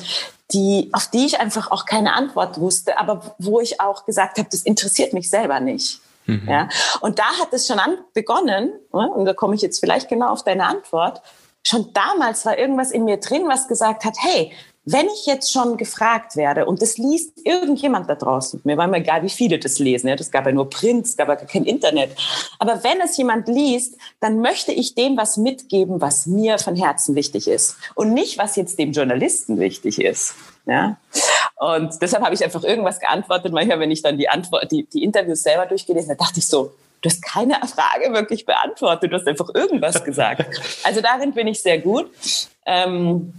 die, 0.52 0.90
auf 0.92 1.06
die 1.06 1.26
ich 1.26 1.40
einfach 1.40 1.70
auch 1.70 1.86
keine 1.86 2.14
Antwort 2.14 2.60
wusste, 2.60 2.98
aber 2.98 3.34
wo 3.38 3.60
ich 3.60 3.80
auch 3.80 4.04
gesagt 4.04 4.38
habe, 4.38 4.48
das 4.50 4.62
interessiert 4.62 5.12
mich 5.12 5.30
selber 5.30 5.60
nicht. 5.60 6.00
Mhm. 6.26 6.48
Ja? 6.48 6.68
Und 7.00 7.18
da 7.20 7.24
hat 7.40 7.52
es 7.52 7.66
schon 7.66 7.78
an, 7.78 7.96
begonnen, 8.12 8.72
ne? 8.92 9.10
und 9.10 9.24
da 9.24 9.34
komme 9.34 9.54
ich 9.54 9.62
jetzt 9.62 9.78
vielleicht 9.78 10.08
genau 10.08 10.30
auf 10.30 10.42
deine 10.42 10.66
Antwort, 10.66 11.22
schon 11.62 11.92
damals 11.92 12.44
war 12.44 12.58
irgendwas 12.58 12.90
in 12.90 13.04
mir 13.04 13.18
drin, 13.18 13.44
was 13.46 13.68
gesagt 13.68 14.04
hat, 14.04 14.16
hey, 14.20 14.52
wenn 14.84 15.06
ich 15.06 15.26
jetzt 15.26 15.52
schon 15.52 15.76
gefragt 15.76 16.34
werde 16.34 16.66
und 16.66 16.82
das 16.82 16.98
liest 16.98 17.32
irgendjemand 17.44 18.10
da 18.10 18.16
draußen, 18.16 18.60
mir 18.64 18.76
war 18.76 18.88
mir 18.88 18.96
egal, 18.96 19.22
wie 19.22 19.30
viele 19.30 19.60
das 19.60 19.78
lesen, 19.78 20.08
ja, 20.08 20.16
das 20.16 20.32
gab 20.32 20.44
ja 20.44 20.52
nur 20.52 20.68
Print, 20.70 21.16
gab 21.16 21.28
ja 21.28 21.36
kein 21.36 21.64
Internet, 21.64 22.16
aber 22.58 22.82
wenn 22.82 23.00
es 23.00 23.16
jemand 23.16 23.46
liest, 23.46 23.96
dann 24.18 24.40
möchte 24.40 24.72
ich 24.72 24.96
dem 24.96 25.16
was 25.16 25.36
mitgeben, 25.36 26.00
was 26.00 26.26
mir 26.26 26.58
von 26.58 26.74
Herzen 26.74 27.14
wichtig 27.14 27.46
ist 27.46 27.76
und 27.94 28.12
nicht, 28.12 28.38
was 28.38 28.56
jetzt 28.56 28.78
dem 28.78 28.90
Journalisten 28.90 29.60
wichtig 29.60 30.00
ist. 30.00 30.34
Ja? 30.66 30.96
Und 31.56 32.00
deshalb 32.02 32.24
habe 32.24 32.34
ich 32.34 32.42
einfach 32.42 32.64
irgendwas 32.64 32.98
geantwortet. 32.98 33.52
Manchmal, 33.52 33.78
wenn 33.78 33.90
ich 33.90 34.02
dann 34.02 34.18
die 34.18 34.28
Antwort, 34.28 34.70
die, 34.72 34.84
die 34.84 35.04
Interviews 35.04 35.42
selber 35.42 35.66
durchgelesen 35.66 36.10
habe, 36.10 36.18
dachte 36.18 36.40
ich 36.40 36.46
so, 36.48 36.72
du 37.02 37.08
hast 37.10 37.22
keine 37.22 37.54
Frage 37.66 38.12
wirklich 38.12 38.46
beantwortet, 38.46 39.12
du 39.12 39.16
hast 39.16 39.26
einfach 39.28 39.50
irgendwas 39.54 40.02
gesagt. 40.04 40.60
Also 40.84 41.00
darin 41.00 41.32
bin 41.32 41.48
ich 41.48 41.60
sehr 41.60 41.78
gut. 41.78 42.10
Ähm, 42.64 43.34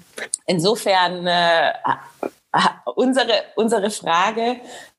insofern 0.46 1.26
äh, 1.26 1.74
unsere, 2.96 3.32
unsere 3.56 3.90
Frage 3.90 4.58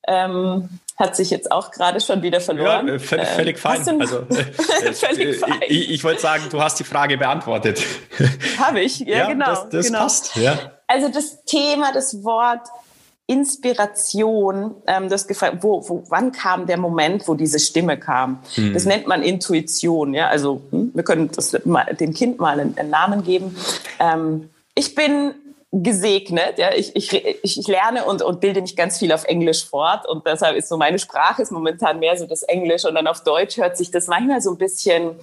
ähm, 0.09 0.69
hat 0.97 1.17
sich 1.17 1.31
jetzt 1.31 1.51
auch 1.51 1.71
gerade 1.71 2.01
schon 2.01 2.23
wieder 2.23 2.41
verloren. 2.41 2.89
Ja, 2.89 2.99
völlig, 2.99 3.27
äh, 3.27 3.35
völlig 3.35 3.59
fein. 3.59 4.01
Also, 4.01 4.21
äh, 4.21 4.93
völlig 4.93 5.39
fein. 5.39 5.61
Ich, 5.69 5.91
ich 5.91 6.05
wollte 6.05 6.23
sagen, 6.23 6.45
du 6.51 6.63
hast 6.63 6.79
die 6.79 6.85
Frage 6.85 7.19
beantwortet. 7.19 7.83
Habe 8.59 8.81
ich, 8.81 9.01
ja, 9.01 9.19
ja 9.19 9.29
genau. 9.29 9.47
Das, 9.47 9.69
das 9.69 9.87
genau. 9.87 9.99
passt. 10.01 10.37
Ja. 10.37 10.59
Also 10.87 11.09
das 11.09 11.45
Thema, 11.45 11.93
das 11.93 12.23
Wort 12.25 12.69
Inspiration, 13.27 14.75
ähm, 14.87 15.09
das 15.09 15.27
gefragt, 15.27 15.59
wo, 15.61 15.89
wo, 15.89 16.05
wann 16.09 16.33
kam 16.33 16.67
der 16.67 16.77
Moment, 16.77 17.27
wo 17.27 17.35
diese 17.35 17.59
Stimme 17.59 17.99
kam? 17.99 18.41
Hm. 18.55 18.75
Das 18.75 18.85
nennt 18.85 19.07
man 19.07 19.23
Intuition. 19.23 20.13
Ja, 20.13 20.29
also 20.29 20.61
hm, 20.71 20.91
wir 20.95 21.05
können 21.05 21.31
das 21.35 21.57
mal, 21.65 21.85
dem 21.99 22.13
Kind 22.13 22.39
mal 22.39 22.61
einen, 22.61 22.77
einen 22.77 22.91
Namen 22.91 23.25
geben. 23.25 23.57
Ähm, 23.99 24.51
ich 24.75 24.95
bin 24.95 25.35
gesegnet. 25.83 26.59
Ja, 26.59 26.73
ich, 26.75 26.95
ich, 26.95 27.13
ich 27.43 27.67
lerne 27.67 28.05
und, 28.05 28.23
und 28.23 28.41
bilde 28.41 28.61
nicht 28.61 28.77
ganz 28.77 28.99
viel 28.99 29.13
auf 29.13 29.25
Englisch 29.25 29.65
fort 29.65 30.07
und 30.07 30.25
deshalb 30.27 30.57
ist 30.57 30.69
so 30.69 30.77
meine 30.77 30.99
Sprache 30.99 31.43
ist 31.43 31.51
momentan 31.51 31.99
mehr 31.99 32.17
so 32.17 32.27
das 32.27 32.43
Englisch 32.45 32.85
und 32.85 32.95
dann 32.95 33.07
auf 33.09 33.25
Deutsch 33.25 33.57
hört 33.57 33.77
sich 33.77 33.91
das 33.91 34.07
manchmal 34.07 34.41
so 34.41 34.53
ein 34.53 34.59
bisschen 34.59 35.17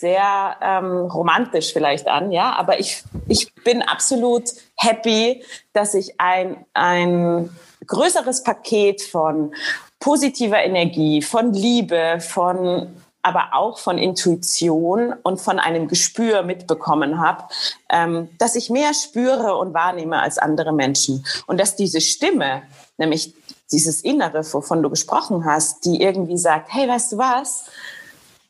sehr 0.00 0.56
ähm, 0.60 1.06
romantisch 1.06 1.72
vielleicht 1.72 2.08
an, 2.08 2.32
ja, 2.32 2.54
aber 2.54 2.80
ich, 2.80 3.04
ich 3.28 3.54
bin 3.54 3.82
absolut 3.82 4.44
happy, 4.76 5.44
dass 5.72 5.94
ich 5.94 6.20
ein, 6.20 6.64
ein 6.74 7.50
größeres 7.86 8.42
Paket 8.42 9.02
von 9.02 9.54
positiver 10.00 10.62
Energie, 10.62 11.22
von 11.22 11.52
Liebe, 11.52 12.18
von 12.20 12.94
aber 13.22 13.54
auch 13.54 13.78
von 13.78 13.96
Intuition 13.96 15.14
und 15.22 15.40
von 15.40 15.58
einem 15.58 15.88
Gespür 15.88 16.42
mitbekommen 16.42 17.18
habe, 17.18 17.44
ähm, 17.88 18.28
dass 18.38 18.54
ich 18.54 18.68
mehr 18.68 18.92
spüre 18.92 19.56
und 19.56 19.72
wahrnehme 19.72 20.20
als 20.20 20.36
andere 20.36 20.74
Menschen. 20.74 21.24
Und 21.46 21.58
dass 21.58 21.74
diese 21.74 22.02
Stimme, 22.02 22.64
nämlich 22.98 23.34
dieses 23.72 24.02
Innere, 24.02 24.44
wovon 24.52 24.82
du 24.82 24.90
gesprochen 24.90 25.46
hast, 25.46 25.86
die 25.86 26.02
irgendwie 26.02 26.36
sagt, 26.36 26.68
hey, 26.70 26.86
weißt 26.86 27.12
du 27.12 27.18
was? 27.18 27.64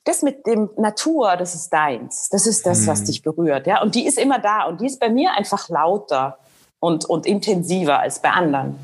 Das 0.05 0.23
mit 0.23 0.47
dem 0.47 0.71
Natur, 0.77 1.37
das 1.37 1.55
ist 1.55 1.71
deins. 1.71 2.29
Das 2.29 2.47
ist 2.47 2.67
das, 2.67 2.87
was 2.87 3.01
mhm. 3.01 3.05
dich 3.07 3.23
berührt. 3.23 3.67
Ja? 3.67 3.83
Und 3.83 3.95
die 3.95 4.07
ist 4.07 4.19
immer 4.19 4.39
da. 4.39 4.65
Und 4.65 4.81
die 4.81 4.87
ist 4.87 5.01
bei 5.01 5.09
mir 5.09 5.33
einfach 5.33 5.69
lauter 5.71 6.39
und, 6.79 7.07
und 7.07 7.25
intensiver 7.25 8.01
als 8.01 8.21
bei 8.21 8.31
anderen. 8.31 8.79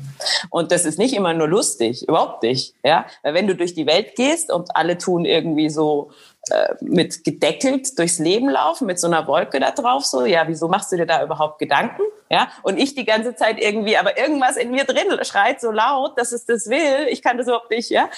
Und 0.49 0.71
das 0.71 0.85
ist 0.85 0.97
nicht 0.97 1.13
immer 1.13 1.35
nur 1.35 1.47
lustig, 1.47 2.07
überhaupt 2.07 2.41
nicht. 2.41 2.73
Ja? 2.83 3.05
Weil 3.21 3.35
wenn 3.35 3.45
du 3.45 3.55
durch 3.55 3.75
die 3.75 3.85
Welt 3.85 4.15
gehst 4.15 4.51
und 4.51 4.75
alle 4.75 4.97
tun 4.97 5.25
irgendwie 5.25 5.69
so 5.69 6.09
äh, 6.49 6.73
mit 6.81 7.23
gedeckelt 7.23 7.97
durchs 7.99 8.17
Leben 8.17 8.49
laufen, 8.49 8.87
mit 8.87 8.99
so 8.99 9.05
einer 9.05 9.27
Wolke 9.27 9.59
da 9.59 9.69
drauf, 9.69 10.03
so, 10.03 10.25
ja, 10.25 10.47
wieso 10.47 10.67
machst 10.67 10.91
du 10.91 10.97
dir 10.97 11.05
da 11.05 11.23
überhaupt 11.23 11.59
Gedanken? 11.59 12.01
Ja, 12.31 12.47
und 12.63 12.77
ich 12.77 12.95
die 12.95 13.03
ganze 13.03 13.35
Zeit 13.35 13.59
irgendwie, 13.59 13.97
aber 13.97 14.17
irgendwas 14.17 14.55
in 14.55 14.71
mir 14.71 14.85
drin 14.85 15.19
schreit 15.23 15.59
so 15.59 15.69
laut, 15.69 16.17
dass 16.17 16.31
es 16.31 16.45
das 16.45 16.69
will. 16.69 17.07
Ich 17.09 17.21
kann 17.21 17.37
das 17.37 17.47
überhaupt 17.47 17.69
nicht, 17.69 17.89
ja, 17.89 18.09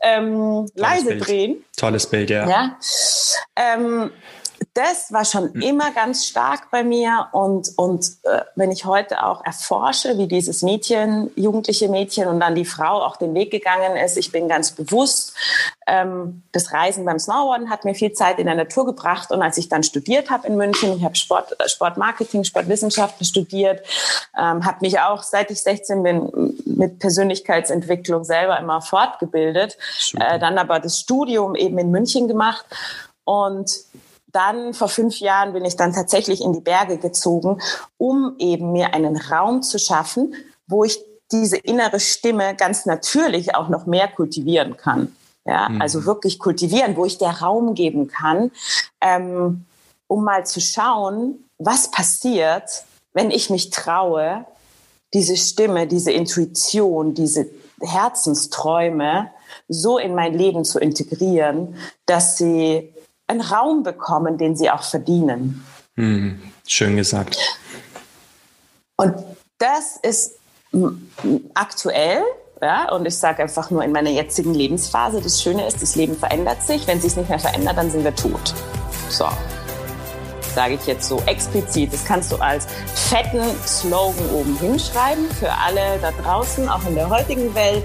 ähm, 0.00 0.66
leise 0.74 1.08
Bild. 1.08 1.28
drehen. 1.28 1.64
Tolles 1.76 2.06
Bild, 2.06 2.30
ja. 2.30 2.48
ja? 2.48 2.78
Ähm, 3.56 4.10
das 4.74 5.12
war 5.12 5.24
schon 5.24 5.52
hm. 5.54 5.60
immer 5.60 5.90
ganz 5.92 6.26
stark 6.26 6.70
bei 6.70 6.82
mir. 6.82 7.28
Und, 7.32 7.70
und 7.76 8.06
äh, 8.24 8.42
wenn 8.54 8.70
ich 8.70 8.84
heute 8.84 9.24
auch 9.24 9.44
erforsche, 9.44 10.18
wie 10.18 10.26
dieses 10.26 10.62
Mädchen, 10.62 11.30
jugendliche 11.36 11.88
Mädchen 11.88 12.28
und 12.28 12.40
dann 12.40 12.54
die 12.54 12.64
Frau 12.64 13.02
auch 13.02 13.16
den 13.16 13.34
Weg 13.34 13.50
gegangen 13.50 13.96
ist, 13.96 14.16
ich 14.16 14.32
bin 14.32 14.48
ganz 14.48 14.72
bewusst, 14.72 15.34
ähm, 15.86 16.42
das 16.52 16.72
Reisen 16.72 17.04
beim 17.04 17.18
Snowboarden 17.18 17.70
hat 17.70 17.84
mir 17.84 17.94
viel 17.94 18.12
Zeit 18.12 18.38
in 18.38 18.46
der 18.46 18.54
Natur 18.54 18.86
gebracht. 18.86 19.30
Und 19.30 19.42
als 19.42 19.58
ich 19.58 19.68
dann 19.68 19.82
studiert 19.82 20.30
habe 20.30 20.46
in 20.46 20.56
München, 20.56 20.96
ich 20.96 21.04
habe 21.04 21.16
Sport, 21.16 21.58
äh, 21.60 21.68
Sportmarketing, 21.68 22.44
Sportwissenschaften 22.44 23.24
studiert, 23.24 23.86
ähm, 24.38 24.64
habe 24.64 24.78
mich 24.80 25.00
auch, 25.00 25.22
seit 25.22 25.50
ich 25.50 25.62
16 25.62 26.02
bin, 26.02 26.54
mit 26.64 26.98
Persönlichkeitsentwicklung 26.98 28.24
selber 28.24 28.58
immer 28.58 28.80
fortgebildet, 28.80 29.76
äh, 30.18 30.38
dann 30.38 30.58
aber 30.58 30.80
das 30.80 31.00
Studium 31.00 31.54
eben 31.54 31.78
in 31.78 31.90
München 31.90 32.28
gemacht 32.28 32.64
und 33.24 33.70
dann 34.32 34.74
vor 34.74 34.88
fünf 34.88 35.20
Jahren 35.20 35.52
bin 35.52 35.64
ich 35.64 35.76
dann 35.76 35.92
tatsächlich 35.92 36.42
in 36.42 36.52
die 36.52 36.60
Berge 36.60 36.98
gezogen, 36.98 37.60
um 37.96 38.34
eben 38.38 38.72
mir 38.72 38.94
einen 38.94 39.16
Raum 39.16 39.62
zu 39.62 39.78
schaffen, 39.78 40.34
wo 40.66 40.84
ich 40.84 41.00
diese 41.32 41.56
innere 41.56 42.00
Stimme 42.00 42.54
ganz 42.54 42.86
natürlich 42.86 43.54
auch 43.54 43.68
noch 43.68 43.86
mehr 43.86 44.08
kultivieren 44.08 44.76
kann. 44.76 45.14
Ja, 45.44 45.68
mhm. 45.68 45.80
also 45.80 46.04
wirklich 46.04 46.38
kultivieren, 46.38 46.96
wo 46.96 47.04
ich 47.04 47.18
der 47.18 47.40
Raum 47.40 47.74
geben 47.74 48.08
kann, 48.08 48.50
ähm, 49.00 49.64
um 50.06 50.24
mal 50.24 50.44
zu 50.44 50.60
schauen, 50.60 51.44
was 51.58 51.90
passiert, 51.90 52.84
wenn 53.14 53.30
ich 53.30 53.48
mich 53.50 53.70
traue, 53.70 54.44
diese 55.14 55.36
Stimme, 55.36 55.86
diese 55.86 56.12
Intuition, 56.12 57.14
diese 57.14 57.46
Herzensträume 57.80 59.30
so 59.68 59.98
in 59.98 60.14
mein 60.14 60.34
Leben 60.34 60.64
zu 60.64 60.78
integrieren, 60.78 61.76
dass 62.04 62.36
sie 62.36 62.92
einen 63.28 63.40
Raum 63.40 63.82
bekommen, 63.82 64.38
den 64.38 64.56
sie 64.56 64.70
auch 64.70 64.82
verdienen. 64.82 65.64
Hm, 65.94 66.40
schön 66.66 66.96
gesagt. 66.96 67.38
Und 68.96 69.14
das 69.58 69.96
ist 70.02 70.38
aktuell, 71.54 72.22
ja, 72.60 72.90
und 72.92 73.06
ich 73.06 73.16
sage 73.16 73.42
einfach 73.42 73.70
nur 73.70 73.84
in 73.84 73.92
meiner 73.92 74.10
jetzigen 74.10 74.54
Lebensphase, 74.54 75.20
das 75.20 75.40
Schöne 75.40 75.66
ist, 75.66 75.80
das 75.80 75.94
Leben 75.94 76.16
verändert 76.16 76.62
sich. 76.62 76.86
Wenn 76.86 76.98
es 76.98 77.04
sich 77.04 77.16
nicht 77.16 77.28
mehr 77.28 77.38
verändert, 77.38 77.76
dann 77.76 77.90
sind 77.90 78.02
wir 78.02 78.14
tot. 78.14 78.54
So, 79.08 79.26
sage 80.54 80.74
ich 80.74 80.86
jetzt 80.86 81.08
so 81.08 81.22
explizit. 81.26 81.92
Das 81.92 82.04
kannst 82.04 82.32
du 82.32 82.36
als 82.36 82.66
fetten 82.94 83.42
Slogan 83.66 84.28
oben 84.30 84.58
hinschreiben 84.58 85.30
für 85.38 85.52
alle 85.52 85.98
da 86.00 86.10
draußen, 86.22 86.68
auch 86.68 86.84
in 86.86 86.94
der 86.94 87.08
heutigen 87.08 87.54
Welt. 87.54 87.84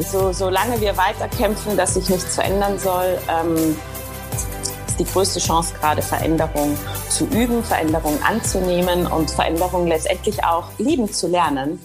So, 0.00 0.32
solange 0.32 0.80
wir 0.80 0.96
weiterkämpfen, 0.96 1.76
dass 1.76 1.94
sich 1.94 2.08
nichts 2.08 2.34
verändern 2.34 2.78
soll, 2.78 3.18
ähm, 3.28 3.76
ist 4.92 5.00
die 5.00 5.10
größte 5.10 5.40
Chance 5.40 5.72
gerade 5.80 6.02
Veränderung 6.02 6.76
zu 7.08 7.24
üben, 7.28 7.64
Veränderung 7.64 8.18
anzunehmen 8.22 9.06
und 9.06 9.30
Veränderung 9.30 9.86
letztendlich 9.86 10.44
auch 10.44 10.68
lieben 10.78 11.10
zu 11.10 11.28
lernen 11.28 11.78